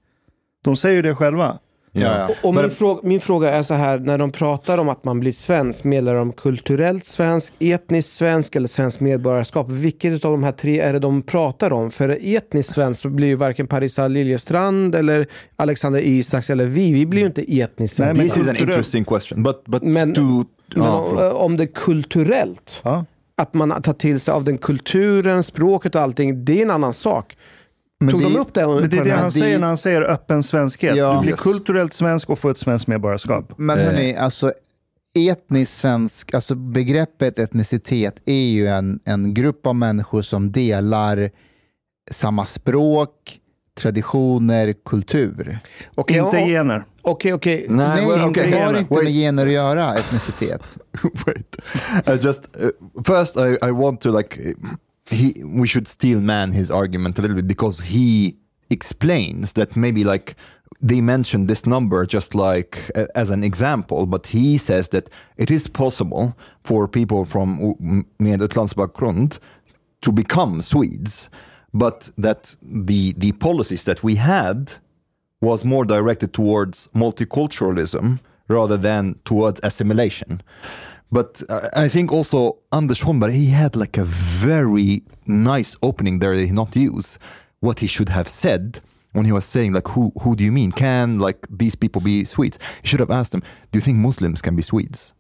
[0.65, 1.59] De säger ju det själva.
[1.95, 2.31] Yeah.
[2.31, 5.21] Och, och min, fråga, min fråga är så här, när de pratar om att man
[5.21, 9.69] blir svensk, menar de kulturellt svensk, etniskt svensk eller svensk medborgarskap?
[9.71, 11.91] Vilket av de här tre är det de pratar om?
[11.91, 15.27] För etniskt svensk blir ju varken Parisa Liljestrand eller
[15.57, 18.25] Alexander Isaks eller vi, vi blir ju inte etniskt svenska.
[18.25, 20.45] This is an interesting question, but but Men- to Men
[20.85, 23.05] Ja, om, det är kulturellt, Ja.
[23.37, 26.93] att man tar till sig av den kulturen, språket och allting, det är en annan
[26.95, 27.37] sak.
[28.05, 28.67] Men Tog det- de upp det?
[28.67, 30.97] Men det är det han säger när han säger öppen svenskhet.
[30.97, 31.15] Ja.
[31.15, 33.53] Du blir kulturellt svensk och får ett svenskt medborgarskap.
[33.57, 34.53] Men hörni, alltså
[35.31, 41.31] etnisk svensk, alltså begreppet etnicitet är ju en, en grupp av människor som delar
[42.11, 43.39] samma språk,
[43.81, 45.59] traditioner, kultur.
[45.95, 46.85] Okej, Inte gener.
[47.03, 47.67] Okej, okej.
[47.69, 48.53] Nej, Nej, well, det okay.
[48.61, 49.05] har inte Wait.
[49.05, 50.77] med gener att göra, etnicitet.
[51.27, 51.57] Wait,
[52.07, 52.69] I just uh,
[53.07, 54.55] first I, I want to like
[55.13, 58.37] he we should steel man his argument a little bit because he
[58.71, 60.35] explains that maybe like
[60.81, 65.51] they mentioned this number just like uh, as an example, but he says that it
[65.51, 69.39] is possible for people from med utlandsbakgrund
[70.01, 71.31] to become Swedes,
[71.73, 74.73] but that the the policies that we had
[75.41, 80.41] was more directed towards multiculturalism rather than towards assimilation.
[81.13, 86.35] But uh, I think also Anders Holmberg, he had like a very nice opening there
[86.35, 87.19] that he not use
[87.61, 88.81] what he should have said
[89.13, 90.73] when he was saying like, who who do you mean?
[90.73, 92.59] Can like these people be Swedes?
[92.81, 95.13] He should have asked them, do you think Muslims can be Swedes?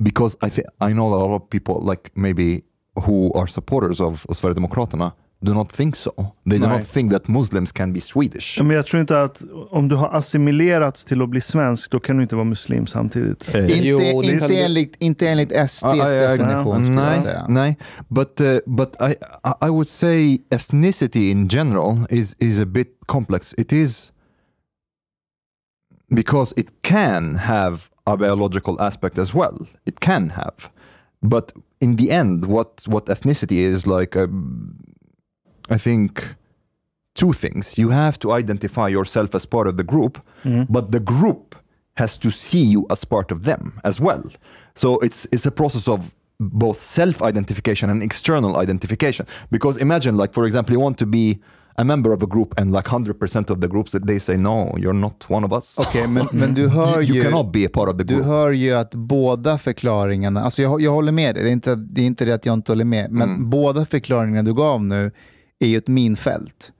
[0.00, 2.62] Because I I know a lot of people like maybe
[3.04, 6.12] who are supporters of, of Sverigedemokraterna do not think so.
[6.50, 6.78] They do Nej.
[6.78, 8.62] not think that Muslims can be Swedish.
[8.62, 12.16] Men jag tror inte att om du har assimilerats till att bli svensk, då kan
[12.16, 13.54] du inte vara muslim samtidigt.
[13.54, 16.00] Eh, Inte, Jo, inte, enligt, inte enligt SDs I- I-
[16.34, 17.46] I- definition skulle jag Nej, säga.
[17.48, 17.76] nej.
[18.08, 19.14] But uh, but I
[19.66, 23.54] I- would say ethnicity in general is is a bit complex.
[23.58, 24.12] It is
[26.14, 29.66] because it can have a biological aspect as well.
[29.86, 30.54] It can have,
[31.20, 34.76] but in the end, what what ethnicity is like, um,
[35.70, 36.24] I think.
[37.14, 37.76] Two things.
[37.76, 40.18] You have to identify yourself as part of the group,
[40.68, 41.54] but the group
[41.94, 44.22] has to see you as part of them as well.
[44.74, 46.00] So it's it's a process of
[46.38, 49.26] both self-identification and external identification.
[49.50, 51.40] Because imagine, like for example, you want to be
[51.78, 54.36] a member of a group, and like hundred percent of the groups that they say
[54.36, 55.76] no, you're not one of us.
[55.78, 57.22] Okej, men, men du hör you, you ju...
[57.22, 58.26] cannot be a part of the Du group.
[58.26, 62.00] hör ju att båda förklaringarna, alltså jag, jag håller med dig, det är, inte, det
[62.02, 63.50] är inte det att jag inte håller med, men Mm.
[63.50, 65.10] båda förklaringarna du gav nu
[65.60, 66.72] är ju ett minfält.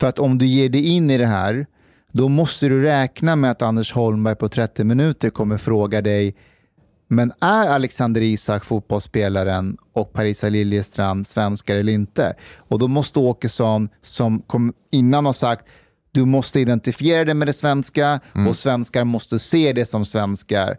[0.00, 1.66] För att om du ger dig in i det här,
[2.12, 6.34] då måste du räkna med att Anders Holmberg på 30 minuter kommer fråga dig,
[7.08, 12.34] men är Alexander Isak fotbollsspelaren och Parisa Liljestrand svenskar eller inte?
[12.56, 15.66] Och då måste Åkesson, som kom innan har sagt,
[16.12, 20.78] du måste identifiera dig med det svenska och svenskar måste se det som svenskar.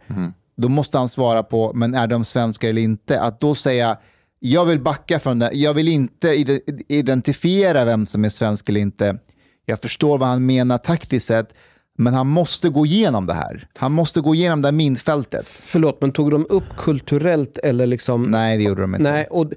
[0.58, 3.22] Då måste han svara på, men är de svenskar eller inte?
[3.22, 3.98] Att då säga,
[4.44, 8.80] jag vill backa från det, jag vill inte ide- identifiera vem som är svensk eller
[8.82, 9.18] inte.
[9.66, 11.56] Jag förstår vad han menar taktiskt sett,
[11.98, 13.68] men han måste gå igenom det här.
[13.78, 15.48] Han måste gå igenom det här minfältet.
[15.48, 18.24] Förlåt, men tog de upp kulturellt eller liksom...
[18.24, 19.12] Nej, det gjorde de inte.
[19.12, 19.52] Nej, och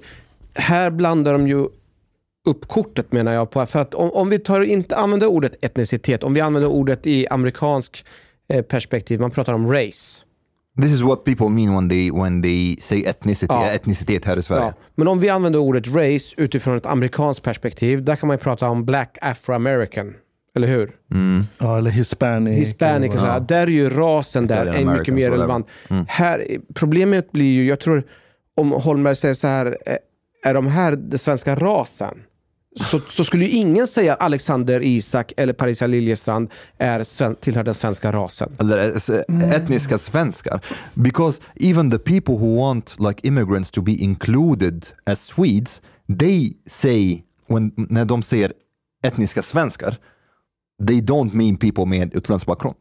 [0.53, 1.67] här blandar de ju
[2.47, 3.51] upp kortet menar jag.
[3.51, 7.07] På, för att om, om vi tar, inte använder ordet etnicitet, om vi använder ordet
[7.07, 8.05] i amerikansk
[8.49, 10.21] eh, perspektiv, man pratar om race.
[10.81, 13.71] This is what people mean when they when they say ethnicity, Ja.
[13.71, 14.63] etnicitet här i Sverige.
[14.65, 14.73] Ja.
[14.95, 18.69] Men om vi använder ordet race utifrån ett amerikanskt perspektiv, där kan man ju prata
[18.69, 20.13] om black afro-american.
[20.55, 20.91] Eller hur?
[21.57, 22.57] Ja, eller hispanic.
[22.59, 23.39] Hispanic och sådär.
[23.39, 25.67] Där är ju rasen där är mycket mer relevant.
[26.07, 28.03] Här, problemet blir ju, jag tror,
[28.57, 29.95] om Holmberg säger så här, eh,
[30.49, 32.17] är de här den svenska rasen?
[32.91, 37.73] Så, så skulle ju ingen säga Alexander Isak eller Parisa Liljestrand är sven, tillhör den
[37.73, 38.55] svenska rasen.
[38.59, 38.77] eller
[39.31, 40.59] eh, etniska svenskar.
[40.93, 45.81] Because even the people who want like immigrants to be included as Swedes,
[46.19, 48.53] they say, when, när de säger
[49.03, 49.97] etniska svenskar,
[50.87, 52.77] they don't mean people med utlandsbakgrund.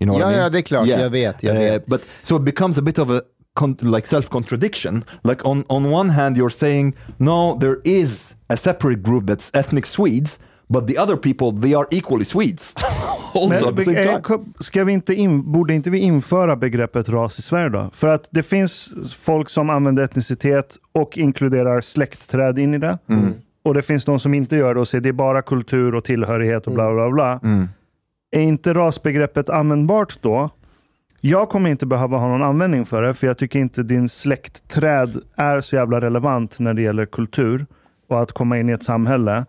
[0.00, 0.42] You know what Ja, I mean?
[0.44, 0.86] ja, det är klart.
[0.86, 1.86] Jag vet, jag Eh, vet.
[1.86, 3.20] But so it becomes a bit of a
[3.54, 5.04] con- like self-contradiction.
[5.24, 9.86] Like on, on one hand you're saying, no, there is a separate group that's ethnic
[9.86, 12.74] Swedes, but the other people, they are equally Swedes.
[13.34, 14.22] also at the same Men, eh, time.
[14.22, 17.90] kom- ska vi inte in, borde inte vi införa begreppet ras i Sverige då?
[17.92, 22.98] För att det finns folk som använder etnicitet och inkluderar släktträd in i det.
[23.08, 23.32] Mm.
[23.64, 26.04] Och det finns de som inte gör det och säger det är bara kultur och
[26.04, 27.40] tillhörighet och bla bla bla.
[27.42, 27.68] Mm.
[28.36, 30.50] Är inte rasbegreppet användbart då?
[31.20, 35.16] Jag kommer inte behöva ha någon användning för det, för jag tycker inte din släktträd
[35.36, 37.66] är så jävla relevant när det gäller kultur
[38.10, 39.46] och att komma in i ett samhälle.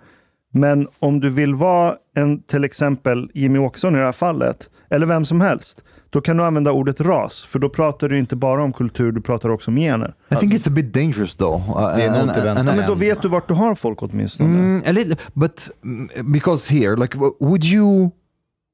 [0.53, 5.05] Men om du vill vara en, till exempel Jimmy Åkesson i det här fallet, eller
[5.05, 8.63] vem som helst, då kan du använda ordet ras, för då pratar du inte bara
[8.63, 10.13] om kultur, du pratar också om gener.
[10.31, 11.69] I think it's a bit dangerous though.
[11.69, 12.69] Uh, Det är nog and- inte and- vänster.
[12.71, 14.49] and- Men då vet du vart du har folk åtminstone.
[14.49, 18.09] Mm, a little, but mm, because here, like, would you,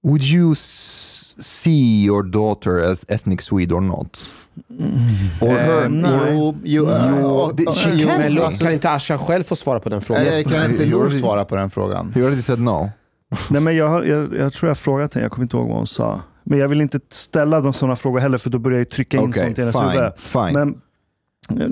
[0.03, 0.55] would you
[1.39, 4.17] see your daughter as ethnic Swede or not?
[5.41, 5.83] Or her?
[5.83, 6.11] Eh, nej.
[6.31, 6.89] Jo, jo,
[7.19, 8.07] Jo, och- det- jo.
[8.07, 10.23] Men alltså, kan inte Ashan själv få svara på den frågan?
[10.23, 12.13] eh, Kan inte already- svara på den frågan?
[12.15, 12.89] You already said no.
[13.49, 15.77] Nej, men jag, har- jag, jag tror jag frågat henne, jag kommer inte ihåg vad
[15.77, 16.21] hon sa.
[16.43, 19.23] Men jag vill inte ställa de sådana frågor heller, för då börjar jag trycka in
[19.29, 20.11] Okej, sånt i hennes huvud.
[20.53, 20.75] Men,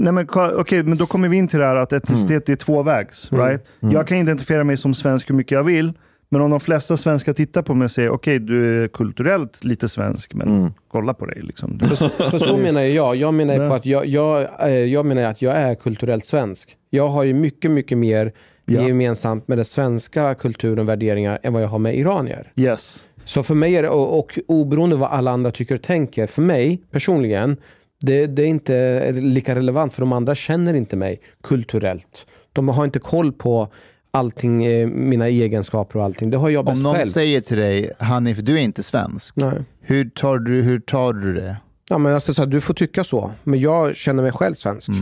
[0.03, 2.55] nej, men, ka- okej, men då kommer vi in till det här att etnicitet är
[2.55, 3.31] tvåvägs.
[3.31, 3.65] Right?
[3.79, 5.93] Jag kan identifiera mig som svensk hur mycket jag vill,
[6.29, 9.89] men om de flesta svenskar tittar på mig och säger okej, du är kulturellt lite
[9.89, 11.41] svensk, men kolla på dig.
[11.41, 11.77] Liksom.
[11.77, 13.15] Du, För så menar jag.
[13.15, 13.69] Jag menar Nej.
[13.69, 16.77] på att jag, jag, eh, jag menar att jag är kulturellt svensk.
[16.89, 18.31] Jag har ju mycket, mycket mer
[18.67, 18.87] Ja.
[18.87, 22.51] gemensamt med den svenska kulturen och värderingar än vad jag har med iranier.
[22.55, 23.05] Yes.
[23.25, 26.41] Så för mig är det, och, och oberoende vad alla andra tycker och tänker, för
[26.41, 27.57] mig personligen,
[28.01, 32.25] det, det är inte lika relevant för de andra känner inte mig kulturellt.
[32.53, 33.67] De har inte koll på
[34.15, 36.29] allting, eh, mina egenskaper och allting.
[36.29, 37.09] Det har jag bäst Om någon själv.
[37.09, 39.35] säger till dig, Hanif, du är inte svensk.
[39.35, 39.53] Nej.
[39.81, 41.57] Hur tar du, hur tar du det?
[41.89, 44.89] Ja, men alltså, så här, du får tycka så, men jag känner mig själv svensk.
[44.89, 44.93] Och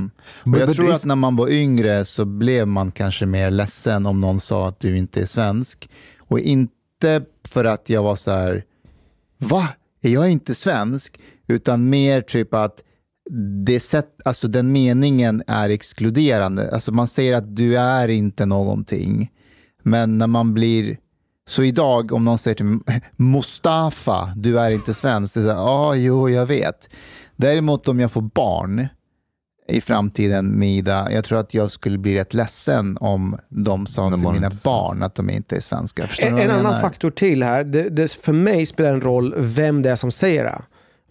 [0.51, 4.21] But- jag tror att när man var yngre så blev man kanske mer ledsen om
[4.21, 5.89] någon sa att du inte är svensk.
[6.17, 8.63] Och inte för att jag var så här,
[9.37, 9.67] va?
[10.01, 11.19] Är jag inte svensk?
[11.47, 12.83] Utan mer typ att
[13.65, 16.71] det sätt, alltså den meningen är exkluderande.
[16.73, 19.31] Alltså man säger att du är inte någonting.
[19.83, 20.97] Men när man blir...
[21.47, 25.33] Så idag om någon säger till mig, Mustafa, du är inte svensk.
[25.33, 26.89] Det är så ja, ah, jo, jag vet.
[27.35, 28.87] Däremot om jag får barn
[29.67, 34.09] i framtiden med Ida, jag tror att jag skulle bli rätt ledsen om de sa
[34.11, 36.07] till barn mina barn att de inte är svenska.
[36.07, 37.63] Förstår En, en annan faktor till här.
[37.63, 40.61] Det, det, för mig spelar en roll vem det är som säger det.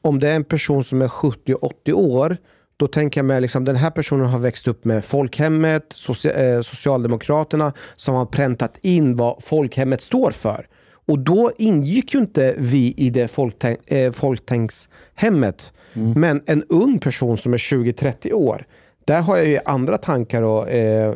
[0.02, 2.36] Om det är en person som är 70-80 år,
[2.76, 6.60] då tänker jag mig liksom, den här personen har växt upp med folkhemmet, socia- eh,
[6.62, 10.66] Socialdemokraterna, som har präntat in vad folkhemmet står för.
[11.08, 15.72] Och då ingick ju inte vi i det folktänk, eh, folktänkszhemmet.
[16.16, 18.66] Men en ung person som är 20-30 år,
[19.04, 21.14] där har jag ju andra tankar och eh,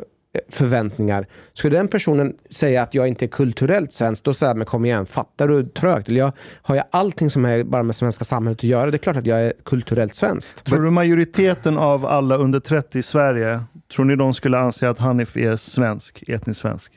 [0.49, 1.27] förväntningar.
[1.55, 4.85] Skulle den personen säga att jag inte är kulturellt svensk, då säger jag, men kom
[4.85, 6.09] igen, fattar du trögt?
[6.09, 8.99] Eller jag, har jag allting som är bara med svenska samhället att göra, det är
[8.99, 10.65] klart att jag är kulturellt svensk.
[10.65, 13.61] Tror du majoriteten av alla under 30 i Sverige,
[13.95, 16.93] tror ni de skulle anse att Hanif är svensk, etnisk svensk?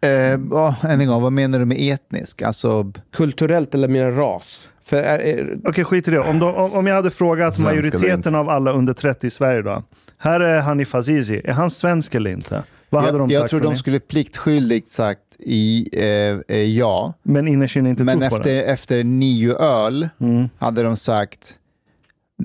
[0.00, 0.10] Eh,
[0.50, 2.42] ja, än en gång, vad menar du med etnisk?
[2.42, 4.68] Alltså, Kulturellt eller mer ras?
[4.88, 6.18] För är, är, Okej, skit i det.
[6.18, 9.82] Om, de, om jag hade frågat Svensk majoriteten av alla under 30 i Sverige då.
[10.18, 11.40] Här är Hanif Azizi.
[11.44, 12.62] Är han svensk eller inte?
[12.90, 13.50] Vad hade jag de jag sagt?
[13.50, 13.78] tror tror de ni?
[13.78, 17.14] skulle pliktskyldigt sagt i, eh, eh, ja.
[17.22, 18.62] Men innerst inne inte Men trott på efter, det.
[18.62, 20.48] efter nio öl Mm.
[20.58, 21.56] hade de sagt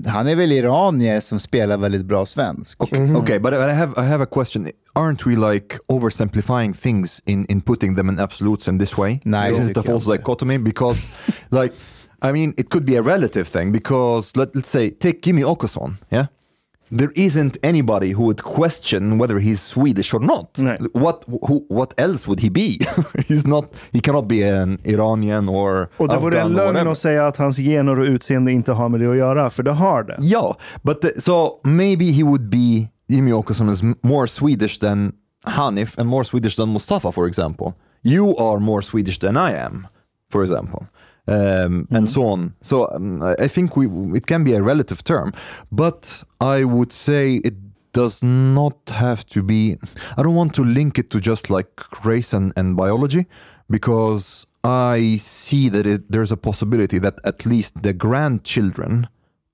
[0.06, 2.82] han är väl iranier som spelar väldigt bra svensk.
[2.82, 4.68] Okay, okay, but I have I have a question.
[4.94, 9.20] Aren't we like oversimplifying things in in putting them in absolutes in this way?
[9.24, 10.58] Nej, det Isn't it a jag false dichotomy?
[10.58, 11.00] Because,
[11.50, 11.74] like,
[12.22, 13.72] I mean, it could be a relative thing.
[13.72, 15.96] Because let, let's say, take Jimmy Åkesson.
[16.10, 16.26] Yeah,
[16.90, 20.54] there isn't anybody who would question whether he's Swedish or not.
[20.58, 20.78] Nej.
[20.92, 22.78] What who, what else would he be?
[23.28, 23.64] he's not.
[23.92, 27.56] He cannot be an Iranian or Och det vore en lögn att säga att hans
[27.56, 30.16] gener och utseende inte har med det att göra, för det har det.
[30.20, 35.12] Yeah, but the, so maybe he would be Jimmy Åkesson is more Swedish than
[35.46, 37.74] Hanif and more Swedish than Mustafa, for example.
[38.02, 39.86] You are more Swedish than I am,
[40.30, 40.86] for example,
[41.26, 42.54] um, and so on.
[42.60, 45.32] So um, I think we it can be a relative term,
[45.70, 47.54] but I would say it
[47.92, 49.78] does not have to be.
[50.16, 51.70] I don't want to link it to just like
[52.04, 53.26] race and, and biology,
[53.68, 59.06] because I see that it, there's a possibility that at least the grandchildren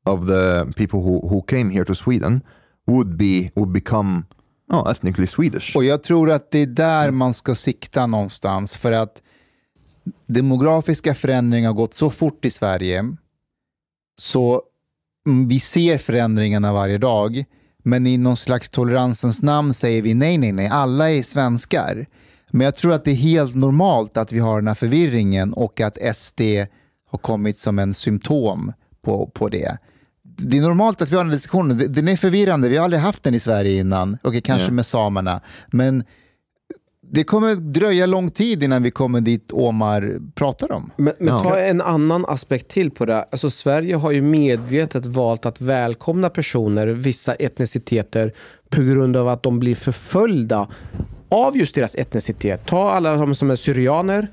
[0.07, 2.43] of the people who, who came here to Sweden
[2.87, 4.25] would be would become
[4.71, 5.77] oh, ethnically Swedish.
[5.77, 8.77] Och jag tror att det är där man ska sikta någonstans.
[8.77, 9.23] För att
[10.27, 13.05] demografiska förändringar har gått så fort i Sverige.
[14.20, 14.62] Så
[15.27, 17.44] mm, vi ser förändringarna varje dag.
[17.83, 22.07] Men i någon slags toleransens namn säger vi nej, nej, nej, alla är svenskar.
[22.51, 25.81] Men jag tror att det är helt normalt att vi har den här förvirringen och
[25.81, 26.40] att SD
[27.11, 29.79] har kommit som en symptom på, på det.
[30.23, 31.79] Det är normalt att vi har den diskussionen.
[31.79, 32.68] Det- Den är förvirrande.
[32.68, 34.18] Vi har aldrig haft den i Sverige innan.
[34.23, 34.70] Okej, kanske Ja.
[34.73, 35.40] med samerna.
[35.68, 36.05] Men
[37.12, 40.90] det kommer dröja lång tid innan vi kommer dit Omar pratar om.
[40.96, 41.42] Men, men Ja.
[41.42, 43.23] ta en annan aspekt till på det.
[43.33, 48.33] Alltså, Sverige har ju medvetet valt att välkomna personer, vissa etniciteter,
[48.68, 50.68] på grund av att de blir förföljda
[51.29, 52.66] av just deras etnicitet.
[52.66, 54.29] Ta alla de som är syrianer.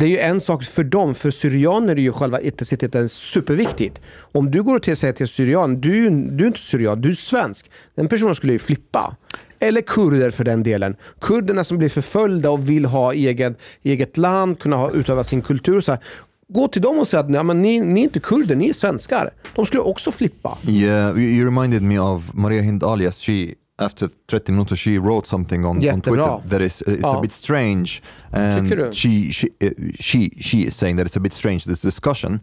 [0.00, 4.00] Det är ju en sak för dem, för syrianer är ju själva etniciteten superviktigt.
[4.32, 7.00] Om du går och säger till en syrian, du, är ju- du är inte syrian,
[7.00, 7.70] du är svensk.
[7.94, 9.16] Den personen skulle ju flippa.
[9.60, 10.96] Eller kurder för den delen.
[11.20, 15.76] Kurderna som blir förföljda och vill ha egen, eget land, kunna ha, utöva sin kultur.
[15.76, 16.00] och Så här.
[16.48, 18.72] Gå till dem och säg att Nej, men ni, ni är inte kurder, ni är
[18.72, 19.30] svenskar.
[19.54, 20.58] De skulle också flippa.
[20.66, 23.20] Yeah, you, you reminded me of Maria Hind Alias.
[23.22, 26.00] She after 30 minutes she wrote something on, on.
[26.00, 27.18] Twitter that is uh, it's Ja.
[27.18, 28.02] a bit strange,
[28.32, 29.70] and she she uh,
[30.00, 32.40] she she is saying that it's a bit strange this discussion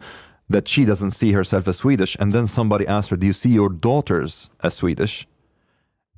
[0.52, 3.50] that she doesn't see herself as Swedish, and then somebody asked her, "Do you see
[3.54, 5.26] your daughters as Swedish?"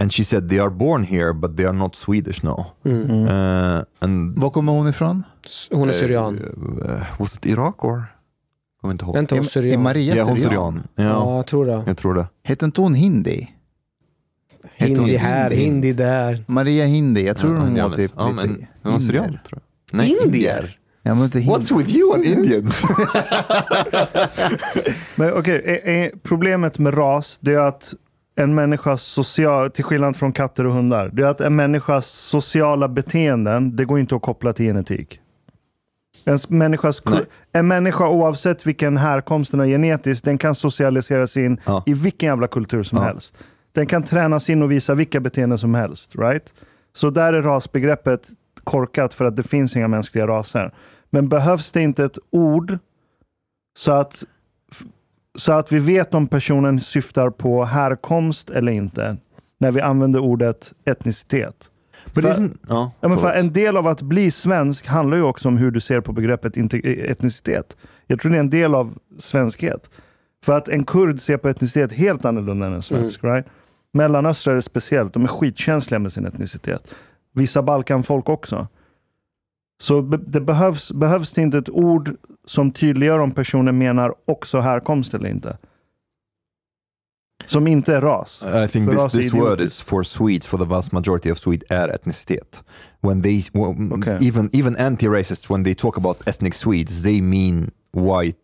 [0.00, 2.74] And she said they are born here, but they are not Swedish now.
[2.86, 5.24] Uh, and Var kommer hon ifrån?
[5.72, 6.38] Hon är syrian.
[6.38, 8.04] uh, was it Iraq or?
[8.80, 9.14] Kommer inte ihåg.
[9.14, 9.82] Vänta, hon är Är, är syrian.
[9.82, 10.50] Maria Ja, hon syrian?
[10.50, 10.88] syrian.
[10.94, 11.82] Ja, Ja, jag tror det.
[11.86, 12.26] jag tror det.
[12.44, 13.48] Heter inte hon hindi?
[14.76, 15.64] Hindi Hindi, här, hindi.
[15.64, 16.44] hindi där.
[16.46, 19.40] Maria Hindi, jag tror hon var typ ja, lite men, hon var syrian, indier.
[19.48, 19.96] tror jag.
[19.98, 20.78] Nej, Indier?
[21.02, 21.38] Ja, men inte.
[21.38, 22.82] What's with you and Indians?
[25.16, 27.94] Men okej, är- är problemet med ras, det är att
[28.36, 32.88] en människas social, till skillnad från katter och hundar, det är att en människas sociala
[32.88, 35.20] beteenden, det går inte att koppla till genetik.
[36.24, 37.20] En, människas, Nej.
[37.52, 41.82] en människa oavsett vilken härkomst den har genetiskt, den kan socialiseras in Ja.
[41.86, 43.04] i vilken jävla kultur som Ja.
[43.04, 43.36] helst.
[43.78, 46.16] Den kan tränas in och visa vilka beteenden som helst.
[46.16, 46.54] Right?
[46.92, 48.28] Så där är rasbegreppet
[48.64, 50.74] korkat för att det finns inga mänskliga raser.
[51.10, 52.78] Men behövs det inte ett ord
[53.78, 54.24] så att,
[55.38, 59.16] så att vi vet om personen syftar på härkomst eller inte
[59.58, 61.70] när vi använder ordet etnicitet?
[62.14, 62.22] För-.
[62.68, 65.70] Ja, Ja, men för en del av att bli svensk handlar ju också om hur
[65.70, 66.78] du ser på begreppet inte-
[67.10, 67.76] etnicitet.
[68.06, 69.90] Jag tror det är en del av svenskhet.
[70.44, 73.24] För att en kurd ser på etnicitet helt annorlunda än en svensk.
[73.24, 73.46] Right?
[73.92, 75.12] Mellanöstrar är speciellt.
[75.14, 76.90] De är skitkänsliga med sin etnicitet.
[77.32, 78.66] Vissa Balkanfolk också.
[79.80, 82.16] Så det behövs, behövs det inte ett ord
[82.46, 85.58] som tydliggör om personen menar också härkomst eller inte.
[87.46, 88.42] Som inte är ras.
[88.64, 91.88] I think this, this word is for Swedes, for the vast majority of Swede, är
[91.88, 92.62] etnicitet.
[93.00, 94.18] When they, w- Okay.
[94.28, 98.38] even, even anti-racists, when they talk about ethnic Swedes, they mean white,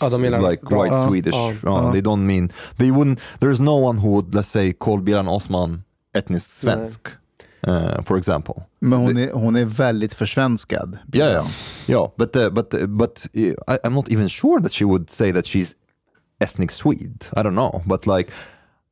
[0.00, 0.72] Ja, de menar like ras.
[0.72, 1.08] white Ja.
[1.08, 1.34] Swedish.
[1.34, 1.52] Ja.
[1.62, 1.92] Ja, Ja.
[1.92, 5.82] They don't mean, they wouldn't, there's no one who would, let's say, call Bilan Osman
[6.14, 7.00] ethnic svensk,
[7.66, 8.54] uh, for example.
[8.80, 10.98] Men hon är, hon är väldigt försvenskad.
[11.12, 11.46] Yeah, yeah,
[11.86, 12.10] yeah.
[12.16, 15.32] But uh, but uh, but uh, I, I'm not even sure that she would say
[15.32, 15.74] that she's
[16.40, 17.26] ethnic Swede.
[17.36, 18.30] I don't know, but like.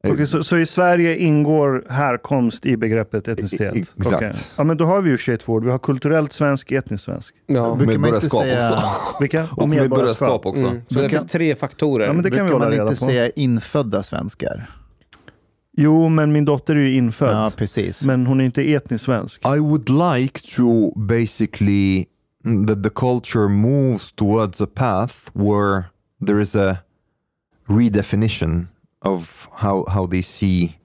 [0.07, 3.77] Uh, Okej, så, så i Sverige ingår härkomst i begreppet etnicitet?
[3.77, 4.17] I- i- exakt.
[4.17, 4.33] Okej.
[4.57, 5.65] Ja, men då har vi ju shit två ord.
[5.65, 7.35] Vi har kulturellt svensk, etnisk svensk.
[7.47, 7.73] Ja.
[7.73, 8.83] Inte medborgarskap säga, också.
[9.21, 9.49] Vilka?
[9.57, 10.61] Och medborgarskap också.
[10.63, 10.81] Mm.
[10.89, 12.07] Så det Brukar- finns tre faktorer.
[12.07, 13.11] Ja, men det kan vi brukar hålla man reda inte på.
[13.11, 14.71] säga infödda svenskar?
[15.79, 17.37] Jo, men min dotter är ju infödd.
[17.37, 18.05] Ja, precis.
[18.05, 19.41] Men hon är inte etnisk svensk.
[19.57, 22.05] I would like to basically
[22.45, 25.85] mm, that the culture moves towards a path where
[26.27, 26.77] there is a
[27.69, 28.69] redefinition
[29.07, 30.79] of how how they see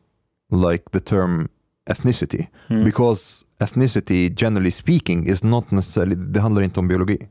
[0.52, 1.50] like the term
[1.90, 2.48] ethnicity
[2.86, 7.28] because ethnicity generally speaking is not necessarily det handlar inte om biologi.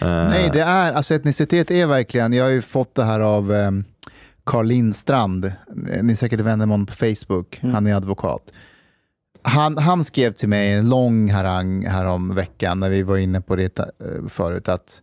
[0.00, 3.52] Eh, Nej, det är, alltså etnicitet är verkligen, jag har ju fått det här av
[3.52, 3.70] eh,
[4.44, 5.52] Carl Lindstrand,
[6.02, 8.52] ni är säkert vänner med honom på Facebook, han är advokat.
[9.42, 13.56] Han, han skrev till mig en lång harang härom veckan när vi var inne på
[13.56, 13.86] det eh,
[14.28, 15.02] förut, att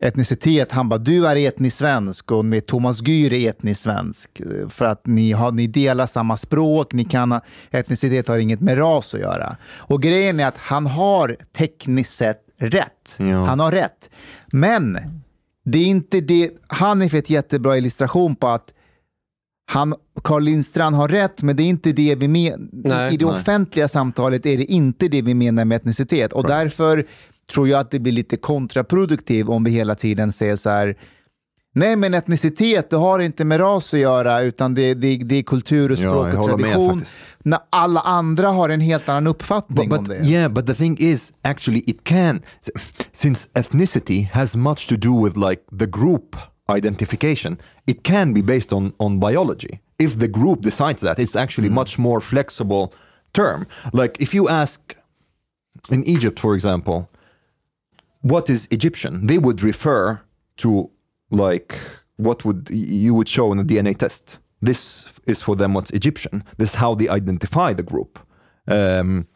[0.00, 4.68] etnicitet, han bara du är etnisk svensk och med Thomas Gyr är etnisk svensk eh,
[4.68, 7.40] för att ni, har, ni delar samma språk, ni kan,
[7.70, 9.56] etnicitet har inget med ras att göra.
[9.78, 13.16] Och grejen är att han har tekniskt sett rätt.
[13.18, 13.44] Ja.
[13.44, 14.10] Han har rätt.
[14.52, 14.98] Men
[15.64, 18.74] det är inte det, han är ett jättebra illustration på att
[19.72, 19.94] han,
[20.24, 23.12] Carl Lindstrand har rätt, men det är inte det vi menar.
[23.12, 23.34] I det Nej.
[23.34, 26.32] offentliga samtalet är det inte det vi menar med etnicitet.
[26.32, 27.04] Och därför
[27.50, 30.96] tror jag att det blir lite kontraproduktivt om vi hela tiden säger så här,
[31.74, 35.42] nej men etnicitet, det har inte med ras att göra, utan det, det, det är
[35.42, 37.04] kultur och Ja, språk jag och med tradition.
[37.42, 40.28] När alla andra har en helt annan uppfattning but, om but det.
[40.28, 42.42] yeah but the thing is actually it can
[43.12, 46.36] since ethnicity has much to do with like the group
[46.76, 51.70] identification it can be based on on biology if the group decides that it's actually
[51.70, 52.92] much more flexible
[53.32, 54.80] term like if you ask
[55.90, 57.09] in egypt for example
[58.22, 59.26] what is egyptian?
[59.26, 60.20] They would refer
[60.56, 60.90] to
[61.30, 61.74] like
[62.16, 64.38] what would you would show in a dna test.
[64.66, 66.42] This is for them what's egyptian.
[66.56, 68.18] This is how they identify the group.
[68.66, 69.26] Um,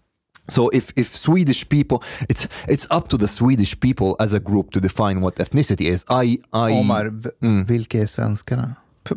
[0.48, 4.70] so if, if Swedish people, it's it's up to the Swedish people as a group
[4.72, 6.04] to define what ethnicity is.
[6.10, 7.30] I, I Omar, v-
[7.66, 8.74] vilka är svenskarna?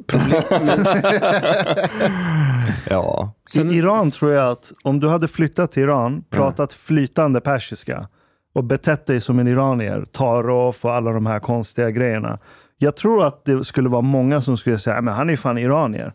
[2.89, 8.07] ja, I Iran tror jag att om du hade flyttat till Iran, pratat flytande persiska
[8.57, 12.39] och betett dig som en iranier, tarof och alla de här konstiga grejerna.
[12.77, 16.13] Jag tror att det skulle vara många som skulle säga, men han är fan iranier.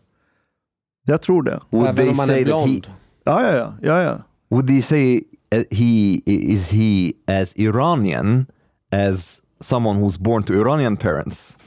[1.05, 1.59] Jag tror det.
[1.69, 2.87] would Även they om man är say that he blond.
[3.23, 3.73] Ja, ja, ja.
[3.81, 4.17] ja, ja.
[4.49, 5.15] would they say
[5.55, 8.45] uh, he is he as Iranian
[8.91, 11.57] as someone who's born to Iranian parents?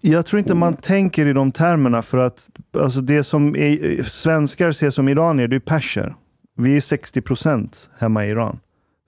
[0.00, 4.72] Jag tror inte man tänker i de termerna för att alltså det som är, svenskar
[4.72, 6.14] ser som iranier, det är perser.
[6.56, 8.58] Vi är 60 procent hemma i Iran.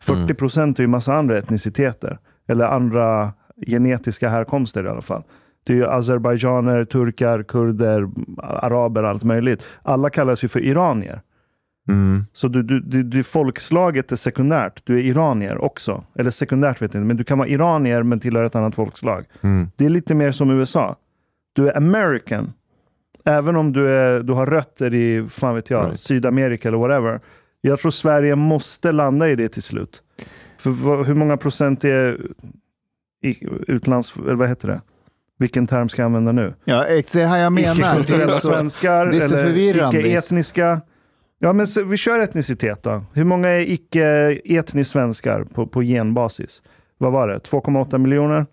[0.03, 2.19] 40 procent är ju massa andra etniciteter.
[2.49, 3.33] Eller andra
[3.67, 5.23] genetiska härkomster i alla fall.
[5.67, 9.67] Det är ju azerbajdzjaner, turkar, kurder, araber, allt möjligt.
[9.83, 11.21] Alla kallas ju för iranier.
[11.89, 12.25] Mm.
[12.33, 14.83] Så du, du, du, du, folkslaget är sekundärt.
[14.85, 16.05] Du är iranier också.
[16.15, 19.25] Eller sekundärt vet jag inte, men du kan vara iranier men tillhöra ett annat folkslag.
[19.41, 19.71] Mm.
[19.77, 20.97] Det är lite mer som USA.
[21.53, 22.53] Du är American,
[23.25, 26.01] Även om du, är, du har rötter i fan vet jag, Right.
[26.01, 27.21] Sydamerika eller whatever.
[27.61, 30.03] Jag tror Sverige måste landa i det till slut.
[30.59, 32.21] För vad, hur många procent är
[33.23, 34.17] i, utlands...
[34.17, 34.81] Eller vad heter det?
[35.39, 36.55] Vilken term ska jag använda nu?
[36.65, 37.75] Ja, ex- det här jag menar.
[37.75, 39.59] Det Icke-kulturella är så, svenskar det är så eller
[39.99, 40.81] icke-etniska.
[41.39, 43.05] Ja, men vi kör etnicitet då.
[43.13, 46.63] Hur många är icke-etnisk svenskar på, på genbasis?
[46.99, 47.39] Vad var det?
[47.39, 48.47] 2,8 miljoner?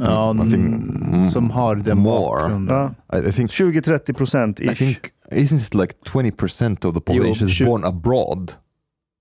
[0.00, 2.40] ja, I mm, som har den more.
[2.42, 2.90] bakgrunden.
[3.08, 3.18] Ja.
[3.18, 4.78] I, I think 20-30 procent I ish.
[4.78, 4.98] think
[5.32, 8.52] isn't it like 20% of the population is born abroad?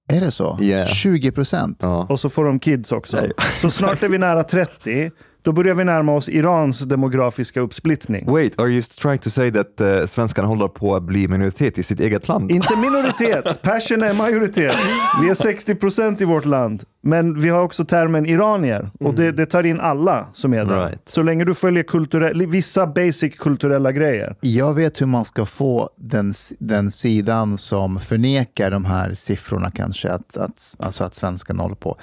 [0.08, 0.58] Är det så?
[0.62, 0.88] Yeah.
[0.88, 1.78] 20 procent?
[1.82, 2.06] Ja.
[2.10, 3.18] Och så får de kids också.
[3.18, 3.32] Nej.
[3.62, 5.12] Så snart är vi nära 30.
[5.46, 8.26] Då börjar vi närma oss Irans demografiska uppsplittning.
[8.32, 11.84] Wait, are you trying to say that uh, svenskarna håller på att bli minoritet i
[11.84, 12.52] sitt eget land?
[12.52, 14.76] Inte minoritet, passion är majoritet.
[15.22, 16.84] Vi är 60 procent i vårt land.
[17.02, 20.86] Men vi har också termen iranier och det, det tar in alla som är där.
[20.86, 21.10] Right.
[21.10, 24.36] Så länge du följer kulturell, vissa basic kulturella grejer.
[24.42, 30.12] Jag vet hur man ska få den, den sidan som förnekar de här siffrorna kanske,
[30.12, 31.98] att, att, alltså att svenskarna håller på.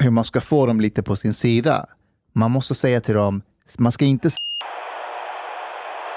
[0.00, 1.86] Hur man ska få dem lite på sin sida.
[2.32, 3.42] Man måste säga till dem,
[3.78, 4.30] man ska inte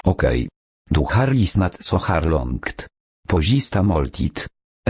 [0.04, 0.48] Okej.
[0.90, 2.86] Du har lyssnat så här långt.
[3.28, 4.40] På sista måltid.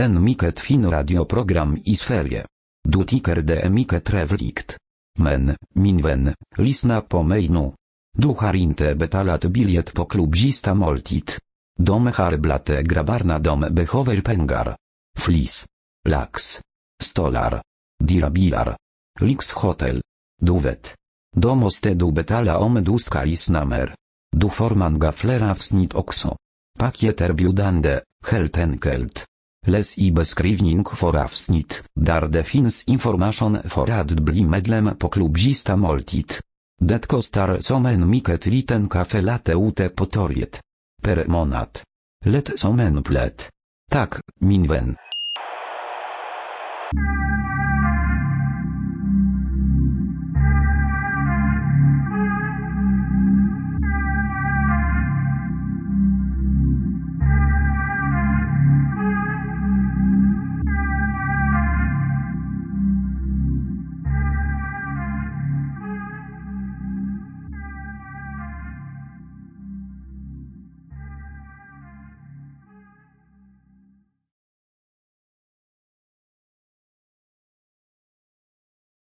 [0.01, 2.45] En mycket fin radioprogram i Sverige.
[2.89, 4.77] Du tycker det är mycket trevligt.
[5.19, 7.71] Men, min vän, lyssna på mig nu.
[8.17, 11.31] Du har inte betalat biljett på klubb sista måltid.
[11.79, 14.75] De har blate grabbarna de behöver pengar.
[15.17, 15.65] Flis.
[16.09, 16.59] Lax.
[17.03, 17.61] Stolar.
[18.03, 18.77] Dirabilar.
[19.19, 20.01] Lyxhotel.
[20.41, 20.95] Du vet.
[21.41, 23.93] Då måste du betala om du ska lyssna mer.
[24.31, 26.37] Du får många fler avsnitt också.
[26.79, 29.25] Paket erbjudande, helt enkelt.
[29.67, 35.75] Läs i beskrivning för avsnitt, där det finns information för att bli medlem på klubbista
[35.75, 36.33] måltid.
[36.81, 40.61] Det kostar som en mycket liten kaffe latte ute på torget.
[41.03, 41.79] Per månad.
[42.25, 43.49] Lätt som en plätt.
[43.91, 44.95] Tack, min vän.